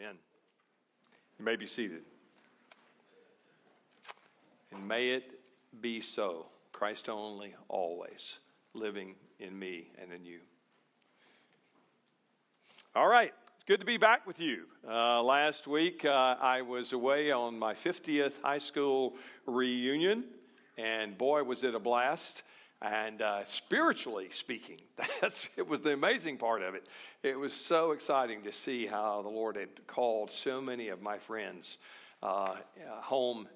Amen. 0.00 0.16
You 1.38 1.44
may 1.44 1.56
be 1.56 1.66
seated. 1.66 2.02
And 4.72 4.88
may 4.88 5.10
it 5.10 5.38
be 5.82 6.00
so, 6.00 6.46
Christ 6.72 7.10
only, 7.10 7.54
always, 7.68 8.38
living 8.72 9.14
in 9.40 9.58
me 9.58 9.90
and 10.00 10.10
in 10.10 10.24
you. 10.24 10.38
All 12.94 13.08
right, 13.08 13.34
it's 13.56 13.64
good 13.64 13.80
to 13.80 13.86
be 13.86 13.98
back 13.98 14.26
with 14.26 14.40
you. 14.40 14.64
Uh, 14.88 15.22
last 15.22 15.66
week, 15.66 16.06
uh, 16.06 16.36
I 16.40 16.62
was 16.62 16.94
away 16.94 17.30
on 17.30 17.58
my 17.58 17.74
50th 17.74 18.40
high 18.42 18.58
school 18.58 19.16
reunion, 19.46 20.24
and 20.78 21.18
boy, 21.18 21.42
was 21.42 21.62
it 21.62 21.74
a 21.74 21.78
blast. 21.78 22.42
And 22.82 23.20
uh, 23.20 23.44
spiritually 23.44 24.28
speaking, 24.30 24.80
that's, 25.20 25.48
it 25.56 25.68
was 25.68 25.82
the 25.82 25.92
amazing 25.92 26.38
part 26.38 26.62
of 26.62 26.74
it. 26.74 26.86
It 27.22 27.38
was 27.38 27.52
so 27.52 27.92
exciting 27.92 28.42
to 28.44 28.52
see 28.52 28.86
how 28.86 29.22
the 29.22 29.28
Lord 29.28 29.56
had 29.56 29.86
called 29.86 30.30
so 30.30 30.60
many 30.60 30.88
of 30.88 31.02
my 31.02 31.18
friends 31.18 31.78
uh, 32.22 32.56
home 33.00 33.48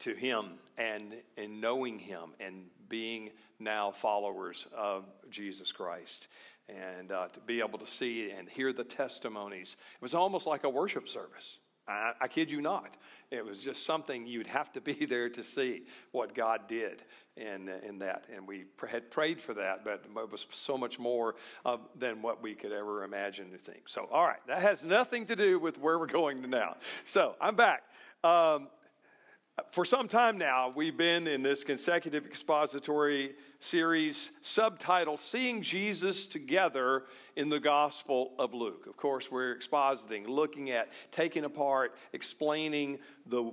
to 0.00 0.14
Him 0.14 0.54
and, 0.76 1.14
and 1.36 1.60
knowing 1.60 1.98
Him 1.98 2.30
and 2.40 2.64
being 2.88 3.30
now 3.60 3.92
followers 3.92 4.66
of 4.76 5.04
Jesus 5.30 5.70
Christ. 5.70 6.28
And 6.68 7.12
uh, 7.12 7.28
to 7.28 7.40
be 7.40 7.60
able 7.60 7.78
to 7.78 7.86
see 7.86 8.30
and 8.30 8.48
hear 8.48 8.72
the 8.72 8.84
testimonies, 8.84 9.76
it 9.94 10.02
was 10.02 10.14
almost 10.14 10.46
like 10.46 10.64
a 10.64 10.68
worship 10.68 11.08
service. 11.08 11.58
I, 11.92 12.12
I, 12.22 12.28
kid 12.28 12.50
you 12.50 12.60
not. 12.60 12.96
It 13.30 13.44
was 13.44 13.58
just 13.58 13.86
something 13.86 14.26
you'd 14.26 14.46
have 14.46 14.72
to 14.72 14.80
be 14.80 14.92
there 15.06 15.28
to 15.30 15.42
see 15.42 15.82
what 16.10 16.34
God 16.34 16.68
did 16.68 17.02
in, 17.36 17.68
in 17.68 17.98
that. 18.00 18.26
And 18.34 18.46
we 18.46 18.64
had 18.88 19.10
prayed 19.10 19.40
for 19.40 19.54
that, 19.54 19.84
but 19.84 20.04
it 20.06 20.30
was 20.30 20.46
so 20.50 20.76
much 20.76 20.98
more 20.98 21.34
uh, 21.64 21.78
than 21.98 22.22
what 22.22 22.42
we 22.42 22.54
could 22.54 22.72
ever 22.72 23.04
imagine 23.04 23.50
to 23.52 23.58
think. 23.58 23.88
So, 23.88 24.08
all 24.12 24.26
right, 24.26 24.44
that 24.46 24.60
has 24.60 24.84
nothing 24.84 25.26
to 25.26 25.36
do 25.36 25.58
with 25.58 25.78
where 25.78 25.98
we're 25.98 26.06
going 26.06 26.42
to 26.42 26.48
now. 26.48 26.76
So, 27.04 27.36
I'm 27.40 27.56
back. 27.56 27.82
Um, 28.24 28.68
for 29.70 29.84
some 29.84 30.08
time 30.08 30.38
now, 30.38 30.72
we've 30.74 30.96
been 30.96 31.26
in 31.26 31.42
this 31.42 31.64
consecutive 31.64 32.26
expository 32.26 33.34
series 33.60 34.32
subtitled 34.42 35.18
Seeing 35.18 35.62
Jesus 35.62 36.26
Together 36.26 37.04
in 37.36 37.48
the 37.48 37.60
Gospel 37.60 38.32
of 38.38 38.54
Luke. 38.54 38.86
Of 38.86 38.96
course, 38.96 39.30
we're 39.30 39.54
expositing, 39.54 40.26
looking 40.26 40.70
at, 40.70 40.90
taking 41.10 41.44
apart, 41.44 41.94
explaining 42.12 42.98
the 43.26 43.52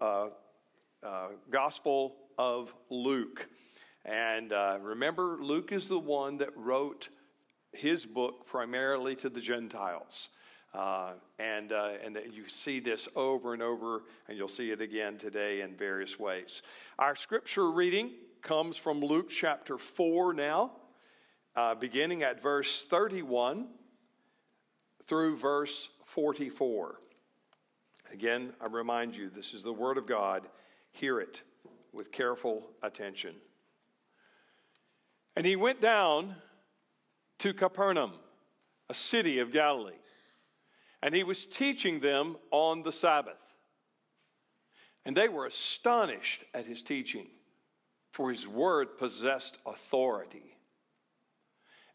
uh, 0.00 0.28
uh, 1.02 1.28
Gospel 1.50 2.16
of 2.38 2.74
Luke. 2.88 3.48
And 4.04 4.52
uh, 4.52 4.78
remember, 4.80 5.38
Luke 5.40 5.72
is 5.72 5.88
the 5.88 5.98
one 5.98 6.38
that 6.38 6.56
wrote 6.56 7.08
his 7.72 8.06
book 8.06 8.46
primarily 8.46 9.16
to 9.16 9.28
the 9.28 9.40
Gentiles. 9.40 10.28
Uh, 10.72 11.12
and, 11.38 11.72
uh, 11.72 11.92
and 12.04 12.18
you 12.32 12.48
see 12.48 12.78
this 12.78 13.08
over 13.16 13.54
and 13.54 13.62
over, 13.62 14.04
and 14.28 14.38
you'll 14.38 14.46
see 14.46 14.70
it 14.70 14.80
again 14.80 15.18
today 15.18 15.62
in 15.62 15.74
various 15.74 16.18
ways. 16.18 16.62
Our 16.98 17.16
scripture 17.16 17.70
reading 17.70 18.12
comes 18.40 18.76
from 18.76 19.00
Luke 19.00 19.30
chapter 19.30 19.78
4 19.78 20.32
now, 20.32 20.70
uh, 21.56 21.74
beginning 21.74 22.22
at 22.22 22.40
verse 22.40 22.82
31 22.82 23.66
through 25.06 25.36
verse 25.36 25.88
44. 26.04 27.00
Again, 28.12 28.52
I 28.60 28.68
remind 28.68 29.16
you, 29.16 29.28
this 29.28 29.54
is 29.54 29.64
the 29.64 29.72
Word 29.72 29.98
of 29.98 30.06
God. 30.06 30.48
Hear 30.92 31.20
it 31.20 31.42
with 31.92 32.12
careful 32.12 32.70
attention. 32.82 33.34
And 35.34 35.44
he 35.44 35.56
went 35.56 35.80
down 35.80 36.36
to 37.38 37.52
Capernaum, 37.52 38.12
a 38.88 38.94
city 38.94 39.40
of 39.40 39.52
Galilee 39.52 39.94
and 41.02 41.14
he 41.14 41.22
was 41.22 41.46
teaching 41.46 42.00
them 42.00 42.36
on 42.50 42.82
the 42.82 42.92
Sabbath. 42.92 43.34
And 45.04 45.16
they 45.16 45.28
were 45.28 45.46
astonished 45.46 46.44
at 46.52 46.66
his 46.66 46.82
teaching, 46.82 47.26
for 48.12 48.30
his 48.30 48.46
word 48.46 48.98
possessed 48.98 49.56
authority. 49.64 50.56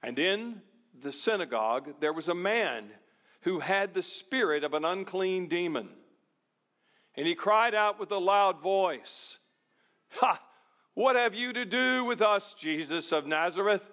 And 0.01 0.17
in 0.17 0.61
the 1.01 1.11
synagogue, 1.11 1.95
there 1.99 2.13
was 2.13 2.29
a 2.29 2.35
man 2.35 2.85
who 3.41 3.59
had 3.59 3.93
the 3.93 4.03
spirit 4.03 4.63
of 4.63 4.73
an 4.73 4.85
unclean 4.85 5.47
demon. 5.47 5.89
And 7.15 7.27
he 7.27 7.35
cried 7.35 7.75
out 7.75 7.99
with 7.99 8.11
a 8.11 8.17
loud 8.17 8.61
voice, 8.61 9.37
Ha! 10.13 10.41
What 10.95 11.15
have 11.15 11.35
you 11.35 11.53
to 11.53 11.65
do 11.65 12.05
with 12.05 12.21
us, 12.21 12.53
Jesus 12.53 13.11
of 13.11 13.27
Nazareth? 13.27 13.83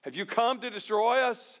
Have 0.00 0.16
you 0.16 0.26
come 0.26 0.58
to 0.60 0.70
destroy 0.70 1.18
us? 1.18 1.60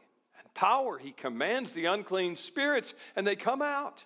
power. 0.53 0.97
He 0.97 1.11
commands 1.11 1.73
the 1.73 1.85
unclean 1.85 2.35
spirits, 2.35 2.93
and 3.15 3.25
they 3.25 3.35
come 3.35 3.61
out. 3.61 4.03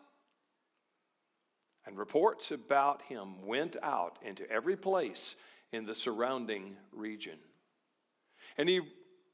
And 1.86 1.98
reports 1.98 2.52
about 2.52 3.04
him 3.04 3.46
went 3.46 3.76
out 3.84 4.18
into 4.24 4.50
every 4.50 4.76
place 4.76 5.36
in 5.72 5.86
the 5.86 5.96
surrounding 5.96 6.78
region. 6.92 7.38
And 8.58 8.68
he 8.68 8.82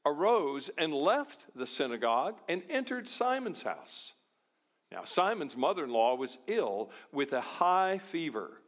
arose 0.04 0.70
and 0.76 0.92
left 0.92 1.46
the 1.54 1.66
synagogue 1.66 2.38
and 2.48 2.62
entered 2.68 3.08
Simon's 3.08 3.62
house. 3.62 4.12
Now, 4.90 5.04
Simon's 5.04 5.56
mother 5.56 5.84
in 5.84 5.90
law 5.90 6.16
was 6.16 6.36
ill 6.46 6.90
with 7.12 7.32
a 7.32 7.40
high 7.40 7.98
fever, 7.98 8.60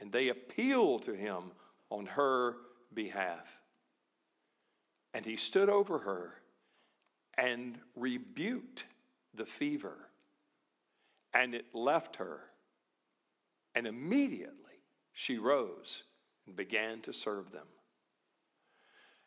and 0.00 0.12
they 0.12 0.28
appealed 0.28 1.02
to 1.04 1.14
him 1.14 1.52
on 1.90 2.06
her 2.06 2.56
behalf. 2.94 3.48
And 5.12 5.24
he 5.24 5.36
stood 5.36 5.68
over 5.68 5.98
her 5.98 6.34
and 7.38 7.78
rebuked 7.94 8.84
the 9.34 9.46
fever, 9.46 9.96
and 11.34 11.54
it 11.54 11.74
left 11.74 12.16
her. 12.16 12.40
And 13.74 13.86
immediately 13.86 14.54
she 15.12 15.36
rose 15.36 16.04
and 16.46 16.56
began 16.56 17.00
to 17.02 17.12
serve 17.12 17.52
them. 17.52 17.66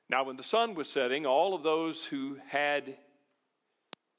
Now, 0.10 0.24
when 0.24 0.38
the 0.38 0.44
sun 0.44 0.74
was 0.74 0.90
setting, 0.90 1.28
all 1.28 1.54
of 1.54 1.62
those 1.62 2.04
who 2.06 2.38
had 2.48 2.98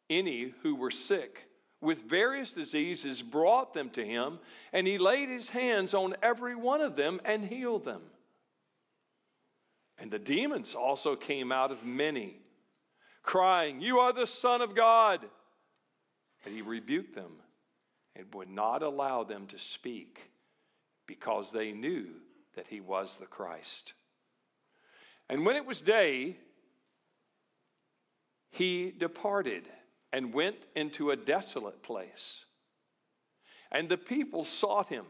any 0.08 0.54
who 0.62 0.76
were 0.76 0.92
sick 0.92 1.48
with 1.80 2.02
various 2.02 2.52
diseases 2.52 3.22
brought 3.22 3.74
them 3.74 3.90
to 3.90 4.04
him, 4.04 4.38
and 4.72 4.86
he 4.86 4.98
laid 4.98 5.28
his 5.28 5.50
hands 5.50 5.94
on 5.94 6.14
every 6.22 6.54
one 6.54 6.80
of 6.80 6.94
them 6.94 7.20
and 7.24 7.44
healed 7.44 7.84
them. 7.84 8.02
And 9.98 10.10
the 10.10 10.18
demons 10.18 10.74
also 10.74 11.16
came 11.16 11.50
out 11.50 11.70
of 11.70 11.84
many 11.84 12.36
crying, 13.22 13.80
You 13.80 13.98
are 14.00 14.12
the 14.12 14.26
Son 14.26 14.60
of 14.60 14.74
God. 14.74 15.20
But 16.42 16.52
he 16.52 16.62
rebuked 16.62 17.14
them 17.14 17.32
and 18.16 18.32
would 18.34 18.48
not 18.48 18.82
allow 18.82 19.24
them 19.24 19.46
to 19.48 19.58
speak 19.58 20.30
because 21.06 21.52
they 21.52 21.72
knew 21.72 22.06
that 22.54 22.68
he 22.68 22.80
was 22.80 23.16
the 23.18 23.26
Christ. 23.26 23.92
And 25.28 25.44
when 25.44 25.56
it 25.56 25.66
was 25.66 25.82
day, 25.82 26.36
he 28.50 28.92
departed 28.96 29.68
and 30.12 30.34
went 30.34 30.56
into 30.74 31.10
a 31.10 31.16
desolate 31.16 31.82
place. 31.82 32.44
And 33.70 33.88
the 33.88 33.96
people 33.96 34.44
sought 34.44 34.88
him 34.88 35.04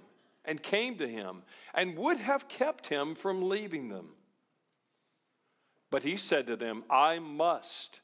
and 0.45 0.63
came 0.63 0.99
to 0.99 1.09
him 1.09 1.43
and 1.75 1.97
would 1.97 2.19
have 2.19 2.49
kept 2.49 2.89
him 2.89 3.15
from 3.15 3.49
leaving 3.49 3.89
them. 3.89 4.11
But 5.91 6.03
he 6.05 6.17
said 6.17 6.47
to 6.47 6.57
them, 6.57 6.85
I 6.89 7.19
must 7.19 8.01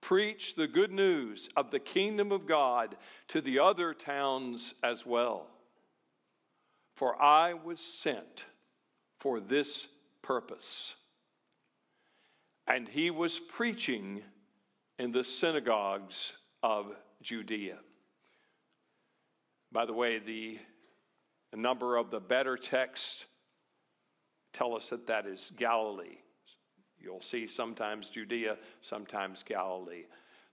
preach 0.00 0.54
the 0.54 0.68
good 0.68 0.92
news 0.92 1.48
of 1.56 1.70
the 1.70 1.80
kingdom 1.80 2.30
of 2.30 2.46
God 2.46 2.96
to 3.28 3.40
the 3.40 3.58
other 3.58 3.92
towns 3.92 4.74
as 4.82 5.04
well. 5.04 5.48
For 6.96 7.20
I 7.20 7.54
was 7.54 7.80
sent 7.80 8.46
for 9.18 9.40
this 9.40 9.88
purpose. 10.22 10.94
And 12.66 12.88
he 12.88 13.10
was 13.10 13.38
preaching 13.38 14.22
in 14.98 15.10
the 15.10 15.24
synagogues 15.24 16.32
of 16.62 16.94
Judea. 17.22 17.78
By 19.72 19.86
the 19.86 19.92
way, 19.92 20.18
the 20.18 20.58
number 21.54 21.96
of 21.96 22.10
the 22.10 22.20
better 22.20 22.56
texts 22.56 23.24
tell 24.52 24.76
us 24.76 24.90
that 24.90 25.08
that 25.08 25.26
is 25.26 25.52
Galilee. 25.56 26.18
You'll 27.00 27.20
see 27.20 27.46
sometimes 27.46 28.08
Judea, 28.08 28.56
sometimes 28.82 29.42
Galilee. 29.42 30.04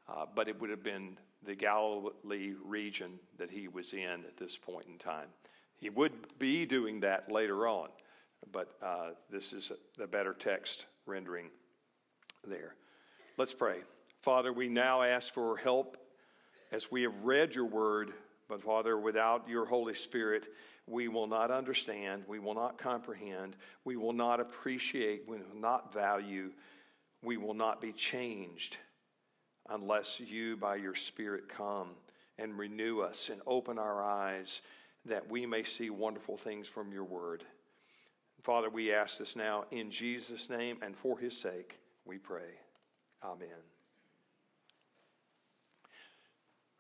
uh, 0.08 0.26
but 0.34 0.48
it 0.48 0.60
would 0.60 0.70
have 0.70 0.84
been 0.84 1.18
the 1.46 1.56
Galilee 1.56 2.54
region 2.64 3.20
that 3.38 3.50
he 3.52 3.68
was 3.68 3.94
in 3.94 4.24
at 4.26 4.38
this 4.38 4.58
point 4.58 4.86
in 4.88 4.98
time. 4.98 5.28
He 5.78 5.90
would 5.90 6.38
be 6.40 6.66
doing 6.66 7.02
that 7.02 7.32
later 7.32 7.68
on, 7.68 7.90
but 8.52 8.76
uh, 8.82 9.10
this 9.30 9.54
is 9.54 9.72
the 9.98 10.08
better 10.08 10.34
text 10.34 10.86
rendering 11.06 11.48
there. 12.48 12.76
Let's 13.38 13.54
pray. 13.54 13.80
Father, 14.22 14.54
we 14.54 14.70
now 14.70 15.02
ask 15.04 15.34
for 15.34 15.58
help 15.58 15.98
as 16.72 16.92
we 16.92 17.04
have 17.04 17.14
read 17.24 17.54
your 17.54 17.66
word, 17.66 18.14
but 18.48 18.62
Father, 18.62 18.98
without 18.98 19.50
your 19.50 19.66
Holy 19.66 19.94
Spirit, 19.94 20.46
we 20.88 21.08
will 21.08 21.28
not 21.28 21.52
understand, 21.52 22.24
we 22.28 22.40
will 22.40 22.54
not 22.54 22.78
comprehend, 22.78 23.56
we 23.84 23.96
will 23.96 24.14
not 24.14 24.40
appreciate, 24.40 25.24
we 25.28 25.38
will 25.38 25.60
not 25.60 25.94
value, 25.94 26.52
we 27.24 27.38
will 27.38 27.56
not 27.56 27.82
be 27.82 27.92
changed 27.92 28.78
unless 29.70 30.20
you, 30.20 30.56
by 30.58 30.76
your 30.76 30.96
Spirit, 30.96 31.50
come 31.50 31.90
and 32.38 32.58
renew 32.58 33.02
us 33.02 33.30
and 33.30 33.42
open 33.48 33.80
our 33.80 34.04
eyes 34.04 34.62
that 35.06 35.30
we 35.30 35.46
may 35.46 35.64
see 35.64 35.90
wonderful 35.90 36.38
things 36.38 36.68
from 36.68 36.92
your 36.92 37.04
word. 37.04 37.44
Father, 38.44 38.70
we 38.70 38.94
ask 38.94 39.18
this 39.18 39.36
now 39.36 39.66
in 39.72 39.90
Jesus' 39.90 40.50
name 40.50 40.78
and 40.84 40.96
for 40.96 41.18
his 41.18 41.36
sake, 41.36 41.80
we 42.06 42.18
pray. 42.18 42.60
Amen. 43.24 43.75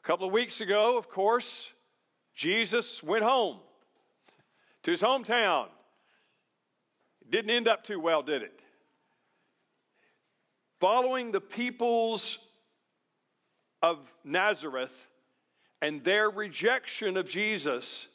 A 0.06 0.08
couple 0.08 0.28
of 0.28 0.34
weeks 0.34 0.62
ago, 0.62 1.00
of 1.00 1.10
course, 1.10 1.74
Jesus 2.36 3.02
went 3.02 3.24
home 3.24 3.58
to 4.84 4.92
his 4.92 5.02
hometown. 5.02 5.66
It 7.24 7.32
didn't 7.32 7.50
end 7.50 7.68
up 7.68 7.84
too 7.84 8.00
well, 8.00 8.22
did 8.22 8.44
it? 8.44 8.60
Following 10.80 11.32
the 11.32 11.42
people's 11.42 12.38
of 13.82 13.98
Nazareth 14.24 15.08
and 15.82 16.04
their 16.04 16.30
rejection 16.30 17.18
of 17.18 17.28
Jesus, 17.28 18.08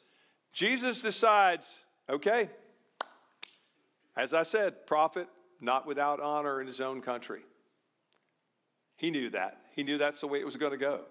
Jesus 0.53 1.01
decides, 1.01 1.77
okay, 2.09 2.49
as 4.15 4.33
I 4.33 4.43
said, 4.43 4.87
prophet 4.87 5.27
not 5.59 5.85
without 5.85 6.21
honor 6.21 6.61
in 6.61 6.67
his 6.67 6.79
own 6.79 7.01
country. 7.01 7.41
He 8.95 9.11
knew 9.11 9.29
that. 9.31 9.57
He 9.75 9.83
knew 9.83 9.97
that's 9.97 10.21
the 10.21 10.27
way 10.27 10.39
it 10.39 10.45
was 10.45 10.55
going 10.55 10.71
to 10.71 10.77
go. 10.77 11.01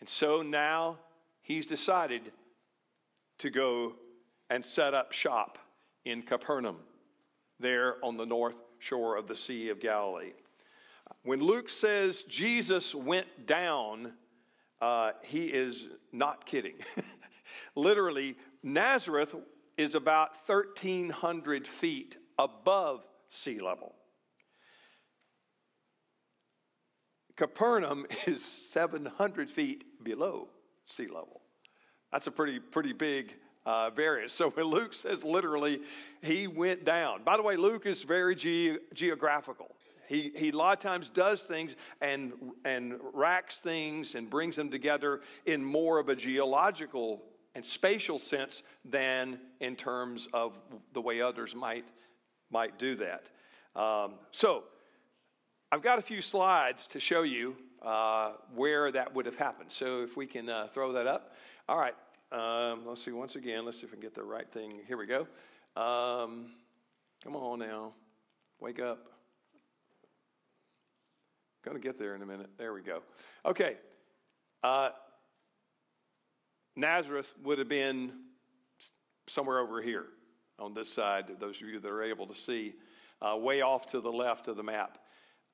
And 0.00 0.08
so 0.08 0.42
now 0.42 0.98
he's 1.42 1.66
decided 1.66 2.32
to 3.38 3.50
go 3.50 3.94
and 4.50 4.64
set 4.64 4.94
up 4.94 5.12
shop 5.12 5.58
in 6.04 6.22
Capernaum, 6.22 6.76
there 7.58 7.96
on 8.04 8.16
the 8.16 8.26
north 8.26 8.56
shore 8.78 9.16
of 9.16 9.26
the 9.26 9.36
Sea 9.36 9.70
of 9.70 9.80
Galilee. 9.80 10.32
When 11.22 11.40
Luke 11.40 11.70
says 11.70 12.22
Jesus 12.24 12.94
went 12.94 13.46
down, 13.46 14.12
uh, 14.80 15.12
he 15.24 15.46
is 15.46 15.88
not 16.12 16.44
kidding. 16.44 16.74
Literally, 17.74 18.36
Nazareth 18.62 19.34
is 19.76 19.94
about 19.94 20.30
1,300 20.46 21.66
feet 21.66 22.18
above 22.38 23.06
sea 23.28 23.58
level. 23.58 23.94
Capernaum 27.36 28.06
is 28.26 28.44
700 28.44 29.50
feet 29.50 30.04
below 30.04 30.48
sea 30.86 31.06
level. 31.06 31.40
That's 32.12 32.26
a 32.26 32.30
pretty, 32.30 32.60
pretty 32.60 32.92
big 32.92 33.34
uh, 33.66 33.90
variance. 33.90 34.32
So 34.32 34.50
when 34.50 34.66
Luke 34.66 34.94
says 34.94 35.24
literally, 35.24 35.80
he 36.22 36.46
went 36.46 36.84
down. 36.84 37.24
By 37.24 37.36
the 37.36 37.42
way, 37.42 37.56
Luke 37.56 37.86
is 37.86 38.02
very 38.02 38.36
ge- 38.36 38.78
geographical. 38.92 39.74
He, 40.06 40.32
he 40.36 40.50
a 40.50 40.56
lot 40.56 40.76
of 40.76 40.80
times 40.80 41.08
does 41.08 41.42
things 41.42 41.76
and, 42.00 42.34
and 42.64 42.94
racks 43.14 43.58
things 43.58 44.14
and 44.14 44.28
brings 44.28 44.54
them 44.54 44.68
together 44.68 45.22
in 45.46 45.64
more 45.64 45.98
of 45.98 46.08
a 46.08 46.16
geological 46.16 47.22
and 47.54 47.64
spatial 47.64 48.18
sense 48.18 48.62
than 48.84 49.38
in 49.60 49.76
terms 49.76 50.28
of 50.32 50.60
the 50.92 51.00
way 51.00 51.20
others 51.20 51.54
might, 51.54 51.84
might 52.50 52.78
do 52.78 52.96
that. 52.96 53.30
Um, 53.74 54.14
so, 54.30 54.64
I've 55.74 55.82
got 55.82 55.98
a 55.98 56.02
few 56.02 56.22
slides 56.22 56.86
to 56.86 57.00
show 57.00 57.22
you 57.22 57.56
uh, 57.82 58.34
where 58.54 58.92
that 58.92 59.12
would 59.12 59.26
have 59.26 59.34
happened. 59.34 59.72
So, 59.72 60.02
if 60.02 60.16
we 60.16 60.24
can 60.24 60.48
uh, 60.48 60.68
throw 60.68 60.92
that 60.92 61.08
up. 61.08 61.32
All 61.68 61.76
right, 61.76 61.96
um, 62.30 62.86
let's 62.86 63.04
see 63.04 63.10
once 63.10 63.34
again. 63.34 63.64
Let's 63.64 63.80
see 63.80 63.86
if 63.86 63.90
we 63.90 63.96
can 63.96 64.02
get 64.02 64.14
the 64.14 64.22
right 64.22 64.48
thing. 64.52 64.82
Here 64.86 64.96
we 64.96 65.06
go. 65.06 65.22
Um, 65.76 66.52
come 67.24 67.34
on 67.34 67.58
now, 67.58 67.92
wake 68.60 68.78
up. 68.78 69.08
Going 71.64 71.76
to 71.76 71.82
get 71.82 71.98
there 71.98 72.14
in 72.14 72.22
a 72.22 72.26
minute. 72.26 72.50
There 72.56 72.72
we 72.72 72.82
go. 72.82 73.02
Okay. 73.44 73.74
Uh, 74.62 74.90
Nazareth 76.76 77.34
would 77.42 77.58
have 77.58 77.68
been 77.68 78.12
somewhere 79.26 79.58
over 79.58 79.82
here 79.82 80.04
on 80.60 80.72
this 80.72 80.88
side, 80.92 81.32
those 81.40 81.60
of 81.60 81.66
you 81.66 81.80
that 81.80 81.90
are 81.90 82.04
able 82.04 82.28
to 82.28 82.34
see, 82.36 82.74
uh, 83.20 83.36
way 83.36 83.60
off 83.60 83.86
to 83.86 83.98
the 83.98 84.12
left 84.12 84.46
of 84.46 84.56
the 84.56 84.62
map. 84.62 84.98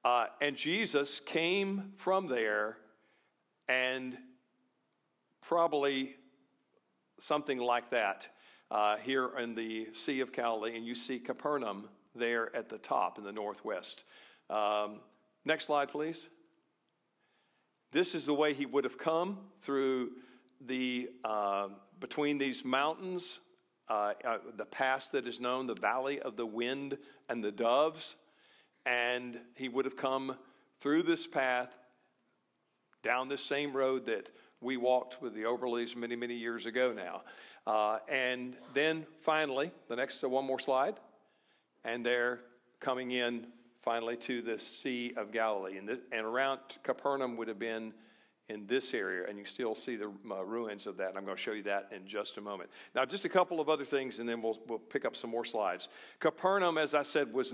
Uh, 0.05 0.27
and 0.41 0.57
Jesus 0.57 1.21
came 1.21 1.93
from 1.97 2.27
there 2.27 2.79
and 3.69 4.17
probably 5.43 6.17
something 7.19 7.59
like 7.59 7.91
that 7.91 8.27
uh, 8.71 8.97
here 8.97 9.37
in 9.39 9.55
the 9.55 9.89
Sea 9.93 10.21
of 10.21 10.33
Galilee, 10.33 10.77
and 10.77 10.87
you 10.87 10.95
see 10.95 11.19
Capernaum 11.19 11.89
there 12.15 12.55
at 12.57 12.69
the 12.69 12.79
top 12.79 13.19
in 13.19 13.25
the 13.25 13.33
northwest. 13.33 14.05
Um, 14.49 15.01
Next 15.45 15.67
slide, 15.67 15.89
please. 15.89 16.29
This 17.93 18.15
is 18.15 18.27
the 18.27 18.35
way 18.35 18.53
he 18.53 18.67
would 18.67 18.85
have 18.85 18.99
come 18.99 19.39
through 19.63 20.11
the 20.67 21.09
uh, 21.25 21.69
between 21.99 22.39
these 22.39 22.65
mountains, 22.65 23.41
uh, 23.89 24.13
uh, 24.25 24.39
the 24.57 24.67
pass 24.67 25.09
that 25.09 25.27
is 25.27 25.41
known, 25.41 25.67
the 25.67 25.75
valley 25.75 26.21
of 26.21 26.37
the 26.37 26.47
wind 26.47 26.99
and 27.29 27.43
the 27.43 27.51
doves, 27.51 28.17
and 28.87 29.39
he 29.55 29.69
would 29.69 29.85
have 29.85 29.97
come 29.97 30.37
through 30.81 31.03
this 31.03 31.27
path 31.27 31.71
down 33.03 33.29
this 33.29 33.43
same 33.43 33.75
road 33.75 34.07
that 34.07 34.31
we 34.61 34.77
walked 34.77 35.23
with 35.23 35.35
the 35.35 35.43
Overleys 35.43 35.97
many, 35.97 36.17
many 36.17 36.35
years 36.35 36.67
ago 36.67 36.93
now. 36.93 37.23
Uh, 37.67 37.99
and 38.09 38.57
then 38.75 39.07
finally, 39.21 39.71
the 39.89 39.97
next 39.97 40.23
uh, 40.23 40.29
one 40.29 40.45
more 40.45 40.59
slide, 40.59 40.97
and 41.85 42.05
they're 42.05 42.41
coming 42.81 43.11
in 43.11 43.47
finally 43.83 44.17
to 44.17 44.43
the 44.43 44.59
Sea 44.59 45.13
of 45.17 45.33
Galilee. 45.33 45.79
And, 45.79 45.89
the, 45.89 46.01
and 46.13 46.27
around 46.27 46.61
Capernaum 46.83 47.37
would 47.37 47.49
have 47.49 47.59
been 47.59 47.95
in 48.49 48.67
this 48.67 48.93
area, 48.95 49.29
and 49.29 49.39
you 49.39 49.45
still 49.45 49.75
see 49.75 49.97
the 49.97 50.11
uh, 50.31 50.45
ruins 50.45 50.87
of 50.87 50.97
that. 50.97 51.11
And 51.11 51.19
I'm 51.19 51.25
going 51.25 51.37
to 51.37 51.43
show 51.43 51.53
you 51.53 51.63
that 51.65 51.89
in 51.95 52.07
just 52.07 52.37
a 52.37 52.41
moment. 52.41 52.69
Now, 52.95 53.05
just 53.05 53.25
a 53.25 53.29
couple 53.29 53.61
of 53.61 53.69
other 53.69 53.85
things, 53.85 54.19
and 54.19 54.29
then 54.29 54.43
we'll, 54.43 54.59
we'll 54.67 54.79
pick 54.79 55.05
up 55.05 55.15
some 55.15 55.31
more 55.31 55.45
slides. 55.45 55.89
Capernaum, 56.19 56.77
as 56.77 56.93
I 56.93 57.05
said, 57.05 57.33
was 57.33 57.53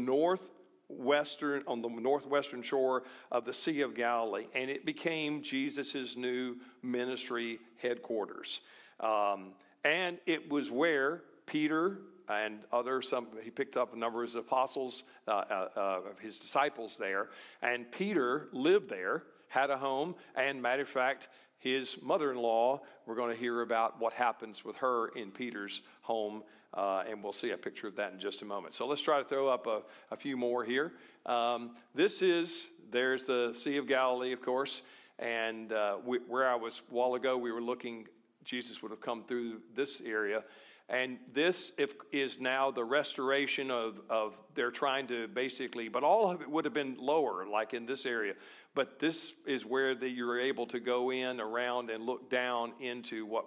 northwestern 0.88 1.62
on 1.66 1.82
the 1.82 1.88
northwestern 1.88 2.62
shore 2.62 3.04
of 3.30 3.44
the 3.44 3.52
Sea 3.52 3.80
of 3.82 3.94
Galilee, 3.94 4.46
and 4.54 4.70
it 4.70 4.84
became 4.84 5.42
Jesus' 5.42 6.16
new 6.16 6.56
ministry 6.82 7.58
headquarters. 7.78 8.60
Um, 9.00 9.52
and 9.84 10.18
it 10.26 10.50
was 10.50 10.70
where 10.70 11.22
Peter 11.46 11.98
and 12.28 12.58
other 12.72 13.02
some 13.02 13.28
he 13.42 13.50
picked 13.50 13.76
up 13.76 13.94
a 13.94 13.96
number 13.96 14.22
of 14.22 14.28
his 14.28 14.34
apostles 14.34 15.04
uh, 15.28 15.30
uh, 15.30 15.68
uh, 15.76 15.80
of 16.10 16.18
his 16.18 16.40
disciples 16.40 16.96
there 16.98 17.28
and 17.62 17.92
peter 17.92 18.48
lived 18.50 18.90
there 18.90 19.22
had 19.46 19.70
a 19.70 19.76
home 19.76 20.12
and 20.34 20.60
matter 20.60 20.82
of 20.82 20.88
fact 20.88 21.28
his 21.58 21.96
mother-in-law 22.02 22.80
we're 23.06 23.14
going 23.14 23.32
to 23.32 23.40
hear 23.40 23.62
about 23.62 24.00
what 24.00 24.12
happens 24.12 24.64
with 24.64 24.74
her 24.78 25.06
in 25.10 25.30
peter's 25.30 25.82
home 26.00 26.42
uh, 26.74 27.04
and 27.08 27.22
we'll 27.22 27.32
see 27.32 27.50
a 27.50 27.56
picture 27.56 27.86
of 27.86 27.96
that 27.96 28.12
in 28.12 28.18
just 28.18 28.42
a 28.42 28.44
moment. 28.44 28.74
So 28.74 28.86
let's 28.86 29.00
try 29.00 29.18
to 29.18 29.28
throw 29.28 29.48
up 29.48 29.66
a, 29.66 29.82
a 30.10 30.16
few 30.16 30.36
more 30.36 30.64
here. 30.64 30.92
Um, 31.24 31.72
this 31.94 32.22
is 32.22 32.68
there's 32.90 33.26
the 33.26 33.52
sea 33.54 33.76
of 33.76 33.86
galilee 33.86 34.32
of 34.32 34.42
course. 34.42 34.82
And 35.18 35.72
uh, 35.72 35.96
we, 36.04 36.18
where 36.28 36.46
i 36.46 36.54
was 36.54 36.82
a 36.90 36.94
while 36.94 37.14
ago 37.14 37.38
we 37.38 37.50
were 37.50 37.62
looking 37.62 38.06
jesus 38.44 38.82
would 38.82 38.90
have 38.90 39.00
come 39.00 39.24
through 39.24 39.60
this 39.74 40.00
area. 40.00 40.44
And 40.88 41.18
this 41.32 41.72
if, 41.78 41.94
is 42.12 42.38
now 42.38 42.70
the 42.70 42.84
restoration 42.84 43.72
of, 43.72 44.00
of 44.08 44.34
they're 44.54 44.70
trying 44.70 45.08
to 45.08 45.26
basically, 45.26 45.88
but 45.88 46.04
all 46.04 46.30
of 46.30 46.40
it 46.40 46.48
would 46.48 46.64
have 46.64 46.74
been 46.74 46.96
lower, 46.98 47.44
like 47.44 47.74
in 47.74 47.86
this 47.86 48.06
area. 48.06 48.34
But 48.74 49.00
this 49.00 49.32
is 49.46 49.66
where 49.66 49.96
the, 49.96 50.08
you're 50.08 50.38
able 50.38 50.66
to 50.66 50.78
go 50.78 51.10
in 51.10 51.40
around 51.40 51.90
and 51.90 52.04
look 52.04 52.30
down 52.30 52.72
into 52.78 53.26
what 53.26 53.46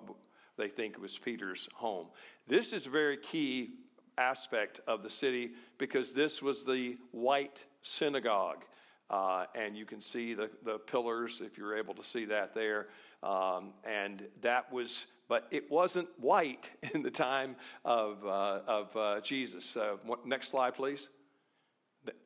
they 0.59 0.67
think 0.67 0.93
it 0.93 1.01
was 1.01 1.17
Peter's 1.17 1.67
home. 1.73 2.07
This 2.47 2.73
is 2.73 2.85
a 2.85 2.89
very 2.89 3.17
key 3.17 3.71
aspect 4.17 4.81
of 4.87 5.01
the 5.01 5.09
city 5.09 5.51
because 5.77 6.13
this 6.13 6.41
was 6.41 6.63
the 6.63 6.97
white 7.11 7.65
synagogue. 7.81 8.65
Uh, 9.09 9.45
and 9.55 9.75
you 9.75 9.85
can 9.85 10.01
see 10.01 10.35
the, 10.35 10.51
the 10.63 10.77
pillars 10.77 11.41
if 11.43 11.57
you're 11.57 11.75
able 11.75 11.95
to 11.95 12.03
see 12.03 12.25
that 12.25 12.53
there. 12.53 12.89
Um, 13.23 13.73
and 13.83 14.23
that 14.41 14.71
was 14.71 15.07
but 15.29 15.45
it 15.51 15.69
wasn't 15.69 16.09
white 16.19 16.71
in 16.93 17.03
the 17.03 17.11
time 17.11 17.55
of, 17.85 18.25
uh, 18.25 18.59
of 18.67 18.97
uh, 18.97 19.21
Jesus. 19.21 19.77
Next 20.25 20.49
slide, 20.49 20.73
please. 20.73 21.07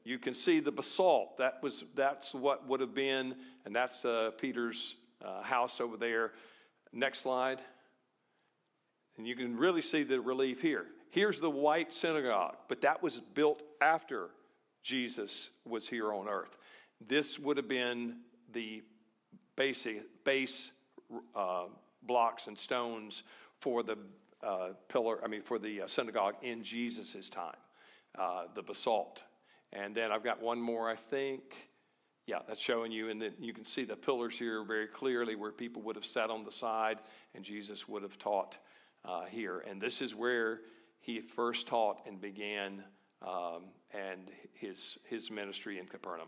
You 0.06 0.18
can 0.18 0.34
see 0.34 0.62
the 0.62 0.72
basalt. 0.72 1.38
That 1.38 1.62
was, 1.62 1.84
that's 1.94 2.34
what 2.34 2.68
would 2.68 2.80
have 2.80 2.94
been, 2.94 3.36
and 3.66 3.75
that's 3.75 4.06
uh, 4.06 4.32
Peter's 4.40 4.96
uh, 5.24 5.42
house 5.42 5.82
over 5.82 5.98
there. 5.98 6.32
Next 6.94 7.20
slide. 7.20 7.60
And 9.17 9.27
you 9.27 9.36
can 9.36 9.58
really 9.58 9.82
see 9.82 10.03
the 10.03 10.20
relief 10.20 10.62
here. 10.62 10.86
Here's 11.10 11.39
the 11.39 11.50
white 11.50 11.93
synagogue, 11.93 12.55
but 12.67 12.82
that 12.82 13.03
was 13.03 13.20
built 13.20 13.62
after 13.82 14.29
Jesus 14.82 15.50
was 15.65 15.88
here 15.88 16.12
on 16.12 16.27
earth. 16.27 16.58
This 17.05 17.38
would 17.38 17.58
have 17.58 17.67
been 17.67 18.17
the 18.51 18.84
basic, 19.55 20.24
base 20.24 20.72
uh, 21.36 21.65
blocks 22.01 22.48
and 22.48 22.58
stones 22.58 23.24
for 23.60 23.84
the 23.84 23.98
uh, 24.41 24.70
pillar, 24.89 25.20
I 25.24 25.27
mean, 25.27 25.41
for 25.41 25.60
the 25.60 25.84
uh, 25.84 25.88
synagogue 25.88 26.36
in 26.41 26.63
Jesus' 26.63 27.29
time, 27.29 27.55
uh, 28.17 28.46
the 28.55 28.62
basalt. 28.62 29.22
And 29.72 29.96
then 29.96 30.12
I've 30.12 30.24
got 30.24 30.41
one 30.41 30.60
more, 30.60 30.89
I 30.89 30.96
think. 30.96 31.70
Yeah, 32.25 32.39
that's 32.48 32.62
showing 32.62 32.91
you, 32.91 33.10
and 33.10 33.22
then 33.22 33.34
you 33.39 33.53
can 33.53 33.65
see 33.65 33.84
the 33.84 33.96
pillars 33.96 34.38
here 34.38 34.63
very 34.63 34.88
clearly 34.88 35.36
where 35.36 35.51
people 35.51 35.82
would 35.84 35.96
have 35.96 36.05
sat 36.05 36.29
on 36.29 36.46
the 36.46 36.51
side 36.51 37.00
and 37.36 37.43
Jesus 37.43 37.88
would 37.88 38.01
have 38.01 38.17
taught 38.17 38.58
uh, 39.05 39.25
here. 39.25 39.63
And 39.69 39.81
this 39.81 40.01
is 40.01 40.15
where 40.15 40.62
he 41.00 41.22
first 41.22 41.67
taught 41.67 42.00
and 42.07 42.19
began 42.19 42.83
um, 43.22 43.63
and 43.91 44.29
his, 44.53 44.98
his 45.05 45.31
ministry 45.31 45.79
in 45.79 45.86
Capernaum. 45.86 46.27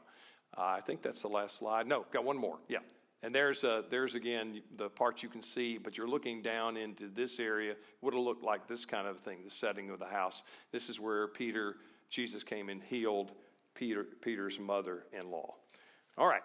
Uh, 0.58 0.62
I 0.62 0.82
think 0.82 1.02
that's 1.02 1.22
the 1.22 1.28
last 1.28 1.58
slide. 1.58 1.88
No, 1.88 2.06
got 2.12 2.24
one 2.24 2.38
more. 2.38 2.58
Yeah. 2.68 2.80
And 3.24 3.34
there's, 3.34 3.64
uh, 3.64 3.82
there's 3.90 4.16
again 4.16 4.62
the 4.78 4.90
parts 4.90 5.24
you 5.24 5.30
can 5.30 5.42
see, 5.42 5.78
but 5.78 5.98
you're 5.98 6.08
looking 6.08 6.42
down 6.42 6.78
into 6.78 7.08
this 7.08 7.40
area. 7.40 7.76
Would 8.02 8.14
have 8.14 8.24
looked 8.24 8.44
like 8.44 8.68
this 8.68 8.86
kind 8.86 9.08
of 9.08 9.20
thing, 9.20 9.40
the 9.44 9.50
setting 9.50 9.90
of 9.90 10.00
the 10.00 10.06
house. 10.06 10.44
This 10.72 10.90
is 10.90 11.00
where 11.00 11.28
Peter, 11.28 11.78
Jesus 12.10 12.44
came 12.44 12.70
and 12.70 12.84
healed 12.84 13.32
Peter, 13.74 14.04
Peter's 14.22 14.60
mother 14.60 15.06
in 15.18 15.32
law. 15.32 15.56
All 16.18 16.28
right, 16.28 16.44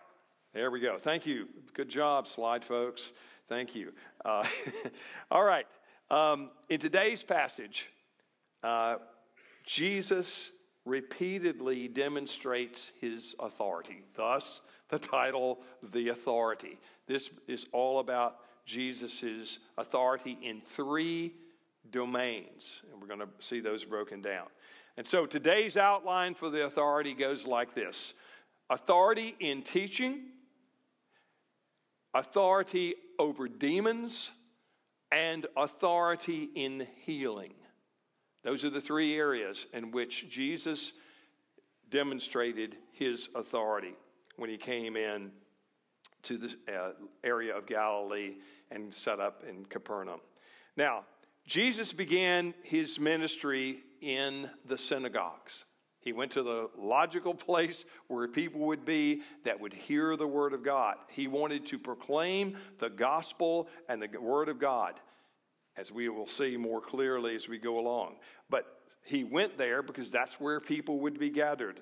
there 0.55 0.71
we 0.71 0.81
go. 0.81 0.97
Thank 0.97 1.27
you. 1.27 1.49
Good 1.75 1.91
job, 1.91 2.27
slide 2.27 2.65
folks. 2.65 3.13
Thank 3.47 3.75
you. 3.75 3.93
Uh, 4.25 4.47
all 5.31 5.45
right. 5.45 5.67
Um, 6.11 6.51
in 6.69 6.81
today's 6.81 7.23
passage, 7.23 7.89
uh, 8.65 8.97
Jesus 9.65 10.51
repeatedly 10.85 11.87
demonstrates 11.87 12.91
his 13.01 13.37
authority. 13.39 14.03
Thus, 14.17 14.61
the 14.89 14.99
title, 14.99 15.61
The 15.93 16.09
Authority. 16.09 16.81
This 17.07 17.31
is 17.47 17.67
all 17.71 18.01
about 18.01 18.39
Jesus' 18.67 19.61
authority 19.79 20.37
in 20.43 20.61
three 20.63 21.33
domains. 21.91 22.83
And 22.91 23.01
we're 23.01 23.07
going 23.07 23.21
to 23.21 23.29
see 23.39 23.61
those 23.61 23.85
broken 23.85 24.21
down. 24.21 24.47
And 24.97 25.07
so 25.07 25.27
today's 25.27 25.77
outline 25.77 26.35
for 26.35 26.51
the 26.51 26.65
authority 26.65 27.15
goes 27.15 27.47
like 27.47 27.73
this 27.75 28.15
authority 28.69 29.37
in 29.39 29.63
teaching, 29.63 30.23
authority 32.15 32.95
over 33.19 33.49
demons, 33.49 34.33
and 35.13 35.47
authority 35.57 36.49
in 36.55 36.87
healing. 37.05 37.55
Those 38.43 38.65
are 38.65 38.71
the 38.71 38.81
three 38.81 39.17
areas 39.17 39.67
in 39.73 39.91
which 39.91 40.31
Jesus 40.31 40.93
demonstrated 41.91 42.77
his 42.93 43.29
authority 43.35 43.95
when 44.37 44.49
he 44.49 44.57
came 44.57 44.97
in 44.97 45.33
to 46.23 46.39
the 46.39 46.57
uh, 46.69 46.93
area 47.25 47.57
of 47.57 47.67
Galilee 47.67 48.37
and 48.71 48.95
set 48.95 49.21
up 49.21 49.43
in 49.49 49.65
Capernaum. 49.65 50.21
Now, 50.77 51.05
Jesus 51.47 51.93
began 51.93 52.55
his 52.63 53.01
ministry 53.01 53.81
in 54.01 54.49
the 54.67 54.79
synagogues. 54.79 55.65
He 56.01 56.13
went 56.13 56.33
to 56.33 56.43
the 56.43 56.71
logical 56.79 57.35
place 57.35 57.85
where 58.09 58.27
people 58.27 58.61
would 58.63 58.85
be 58.85 59.23
that 59.45 59.61
would 59.61 59.75
hear 59.75 60.17
the 60.17 60.27
word 60.27 60.55
of 60.55 60.65
God. 60.65 60.97
He 61.09 61.29
wanted 61.29 61.67
to 61.67 61.79
proclaim 61.79 62.57
the 62.79 62.89
gospel 62.89 63.69
and 63.89 64.03
the 64.03 64.19
word 64.19 64.49
of 64.49 64.59
God 64.59 64.99
as 65.77 65.93
we 65.93 66.09
will 66.09 66.27
see 66.27 66.57
more 66.57 66.81
clearly 66.81 67.37
as 67.37 67.49
we 67.49 67.59
go 67.59 67.79
along. 67.79 68.17
But 68.49 68.67
he 69.05 69.25
went 69.25 69.59
there 69.59 69.83
because 69.83 70.11
that's 70.11 70.41
where 70.41 70.61
people 70.61 71.01
would 71.01 71.19
be 71.19 71.31
gathered 71.31 71.81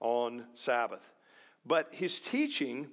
on 0.00 0.44
Sabbath. 0.54 1.02
But 1.66 1.88
his 1.92 2.20
teaching 2.20 2.88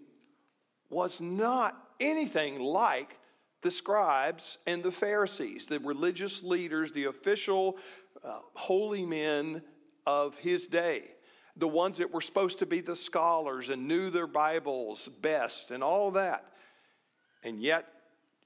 was 0.89 1.19
not 1.19 1.77
anything 1.99 2.59
like 2.59 3.17
the 3.61 3.71
scribes 3.71 4.57
and 4.65 4.83
the 4.83 4.91
Pharisees, 4.91 5.67
the 5.67 5.79
religious 5.79 6.41
leaders, 6.41 6.91
the 6.91 7.05
official 7.05 7.77
uh, 8.23 8.39
holy 8.53 9.05
men 9.05 9.61
of 10.05 10.35
his 10.35 10.67
day, 10.67 11.03
the 11.55 11.67
ones 11.67 11.97
that 11.97 12.13
were 12.13 12.21
supposed 12.21 12.59
to 12.59 12.65
be 12.65 12.81
the 12.81 12.95
scholars 12.95 13.69
and 13.69 13.87
knew 13.87 14.09
their 14.09 14.27
Bibles 14.27 15.09
best 15.21 15.71
and 15.71 15.83
all 15.83 16.11
that. 16.11 16.45
And 17.43 17.61
yet, 17.61 17.87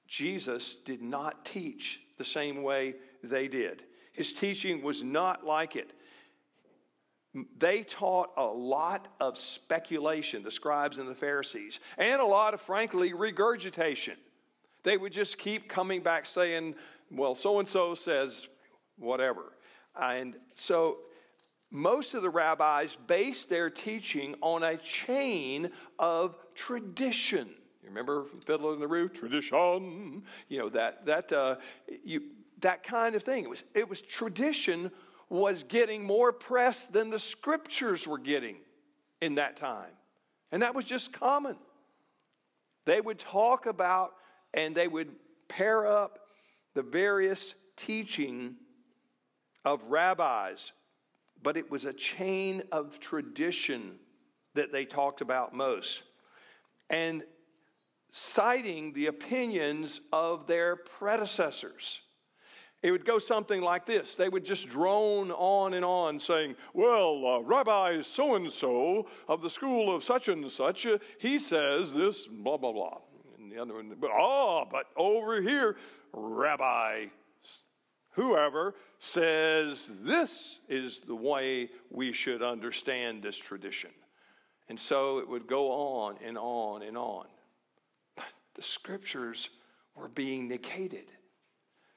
Jesus 0.08 0.76
did 0.78 1.02
not 1.02 1.46
teach 1.46 2.00
the 2.18 2.24
same 2.24 2.64
way 2.64 2.96
they 3.24 3.48
did. 3.48 3.84
His 4.14 4.32
teaching 4.32 4.82
was 4.82 5.04
not 5.04 5.46
like 5.46 5.76
it. 5.76 5.92
They 7.58 7.84
taught 7.84 8.30
a 8.38 8.46
lot 8.46 9.10
of 9.20 9.38
speculation, 9.38 10.42
the 10.44 10.52
scribes 10.52 11.00
and 11.00 11.10
the 11.10 11.16
Pharisees, 11.16 11.82
and 11.98 12.22
a 12.22 12.26
lot 12.26 12.54
of, 12.54 12.62
frankly, 12.62 13.14
regurgitation. 13.14 14.16
They 14.84 14.96
would 14.96 15.12
just 15.12 15.38
keep 15.38 15.68
coming 15.68 16.02
back 16.02 16.28
saying, 16.28 16.76
well, 17.12 17.36
so 17.36 17.60
and 17.60 17.68
so 17.68 17.94
says 17.94 18.48
whatever. 18.98 19.54
And 20.00 20.38
so 20.54 21.00
most 21.72 22.14
of 22.14 22.22
the 22.22 22.30
rabbis 22.30 22.98
based 23.08 23.50
their 23.50 23.70
teaching 23.70 24.36
on 24.42 24.64
a 24.64 24.78
chain 24.78 25.72
of 26.00 26.36
tradition. 26.54 27.50
You 27.84 27.90
remember 27.90 28.26
Fiddler 28.46 28.72
on 28.72 28.80
the 28.80 28.88
Roof? 28.88 29.14
Tradition. 29.14 30.24
You 30.48 30.60
know, 30.60 30.70
that, 30.70 31.06
that, 31.06 31.32
uh, 31.32 31.58
you, 32.04 32.24
that 32.62 32.84
kind 32.84 33.16
of 33.16 33.24
thing. 33.24 33.44
It 33.44 33.50
was, 33.50 33.64
it 33.74 33.90
was 33.90 34.02
tradition 34.02 34.92
was 35.30 35.64
getting 35.64 36.04
more 36.04 36.32
press 36.32 36.88
than 36.88 37.10
the 37.10 37.20
scriptures 37.20 38.08
were 38.08 38.18
getting 38.18 38.58
in 39.22 39.36
that 39.36 39.58
time. 39.58 39.92
And 40.52 40.62
that 40.62 40.76
was 40.76 40.86
just 40.86 41.12
common. 41.12 41.58
They 42.86 43.02
would 43.02 43.20
talk 43.20 43.66
about 43.66 44.12
and 44.54 44.76
they 44.76 44.88
would 44.88 45.12
pair 45.48 45.86
up 45.86 46.20
the 46.74 46.84
various 46.84 47.56
teaching 47.76 48.56
of 49.64 49.84
rabbis, 49.86 50.72
but 51.46 51.56
it 51.56 51.70
was 51.70 51.86
a 51.86 51.94
chain 51.94 52.64
of 52.72 53.00
tradition 53.00 54.00
that 54.56 54.72
they 54.72 54.84
talked 54.84 55.22
about 55.22 55.54
most. 55.54 56.02
And 56.90 57.24
citing 58.10 58.94
the 58.94 59.06
opinions 59.06 60.02
of 60.12 60.48
their 60.48 60.76
predecessors. 60.76 62.02
It 62.82 62.90
would 62.90 63.06
go 63.06 63.20
something 63.20 63.62
like 63.62 63.86
this. 63.86 64.16
They 64.16 64.28
would 64.28 64.44
just 64.44 64.70
drone 64.70 65.32
on 65.32 65.76
and 65.76 65.86
on, 65.86 66.18
saying, 66.18 66.56
Well, 66.74 67.26
uh, 67.26 67.40
Rabbi 67.42 68.02
so 68.02 68.36
and 68.36 68.52
so 68.52 69.08
of 69.28 69.44
the 69.44 69.50
school 69.50 69.96
of 69.96 70.04
such 70.04 70.30
and 70.30 70.52
such, 70.52 70.88
uh, 70.88 70.98
he 71.20 71.38
says 71.38 71.94
this, 71.94 72.26
blah, 72.26 72.58
blah, 72.58 72.72
blah. 72.72 72.98
And 73.38 73.52
the 73.52 73.62
other 73.62 73.76
one, 73.76 73.96
but, 74.00 74.12
oh, 74.12 74.66
but 74.72 74.88
over 74.98 75.42
here, 75.42 75.78
Rabbi 76.12 77.06
whoever 78.16 78.76
says 78.98 79.92
this 80.02 80.60
is 80.68 81.02
the 81.02 81.16
way 81.16 81.70
we 81.90 82.12
should 82.12 82.42
understand 82.42 83.22
this 83.22 83.38
tradition. 83.38 83.92
And 84.68 84.80
so 84.80 85.20
it 85.20 85.30
would 85.30 85.48
go 85.48 85.72
on 85.72 86.16
and 86.26 86.38
on 86.38 86.82
and 86.82 86.98
on 86.98 87.26
the 88.56 88.62
scriptures 88.62 89.50
were 89.96 90.08
being 90.08 90.48
negated. 90.48 91.12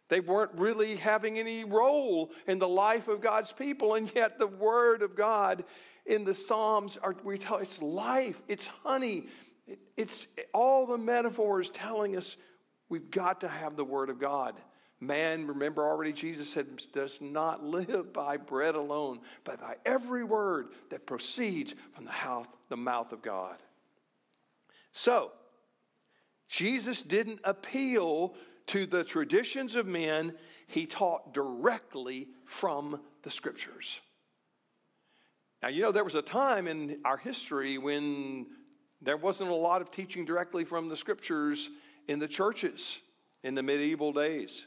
They 0.09 0.21
weren't 0.21 0.53
really 0.55 0.97
having 0.97 1.39
any 1.39 1.65
role 1.65 2.31
in 2.47 2.59
the 2.59 2.69
life 2.69 3.09
of 3.09 3.21
God's 3.21 3.53
people, 3.53 3.95
and 3.95 4.11
yet 4.15 4.39
the 4.39 4.47
Word 4.47 5.03
of 5.03 5.17
God 5.17 5.65
in 6.07 6.25
the 6.25 6.35
Psalms 6.35 6.97
are 6.97 7.15
we 7.25 7.39
tell 7.39 7.59
it's 7.59 7.81
life, 7.81 8.41
it's 8.49 8.67
honey, 8.85 9.27
it's 9.97 10.27
all 10.55 10.87
the 10.87 10.99
metaphors 10.99 11.71
telling 11.71 12.17
us 12.17 12.37
we've 12.89 13.11
got 13.11 13.43
to 13.43 13.49
have 13.49 13.77
the 13.77 13.85
Word 13.85 14.11
of 14.11 14.19
God. 14.19 14.55
Man, 15.01 15.47
remember 15.47 15.87
already 15.87 16.13
Jesus 16.13 16.51
said, 16.51 16.67
does 16.93 17.21
not 17.21 17.63
live 17.63 18.13
by 18.13 18.37
bread 18.37 18.75
alone, 18.75 19.21
but 19.45 19.61
by 19.61 19.77
every 19.87 20.25
word 20.25 20.69
that 20.91 21.07
proceeds 21.07 21.75
from 21.95 22.05
the 22.05 22.11
mouth, 22.11 22.49
the 22.69 22.77
mouth 22.77 23.13
of 23.13 23.23
God. 23.23 23.57
So, 24.93 25.31
Jesus 26.49 27.03
didn't 27.03 27.41
appeal 27.45 28.35
to 28.67 28.87
the 28.87 29.05
traditions 29.05 29.77
of 29.77 29.87
men, 29.87 30.35
he 30.67 30.87
taught 30.87 31.33
directly 31.33 32.29
from 32.45 33.01
the 33.23 33.31
scriptures. 33.31 34.01
Now, 35.63 35.69
you 35.69 35.83
know, 35.83 35.93
there 35.93 36.05
was 36.05 36.15
a 36.15 36.23
time 36.23 36.69
in 36.69 36.99
our 37.05 37.17
history 37.17 37.79
when 37.79 38.47
there 39.01 39.17
wasn't 39.17 39.51
a 39.51 39.55
lot 39.55 39.81
of 39.81 39.91
teaching 39.91 40.25
directly 40.25 40.65
from 40.65 40.89
the 40.89 40.97
scriptures 40.97 41.71
in 42.09 42.19
the 42.19 42.29
churches 42.29 42.99
in 43.43 43.55
the 43.55 43.63
medieval 43.63 44.13
days. 44.13 44.67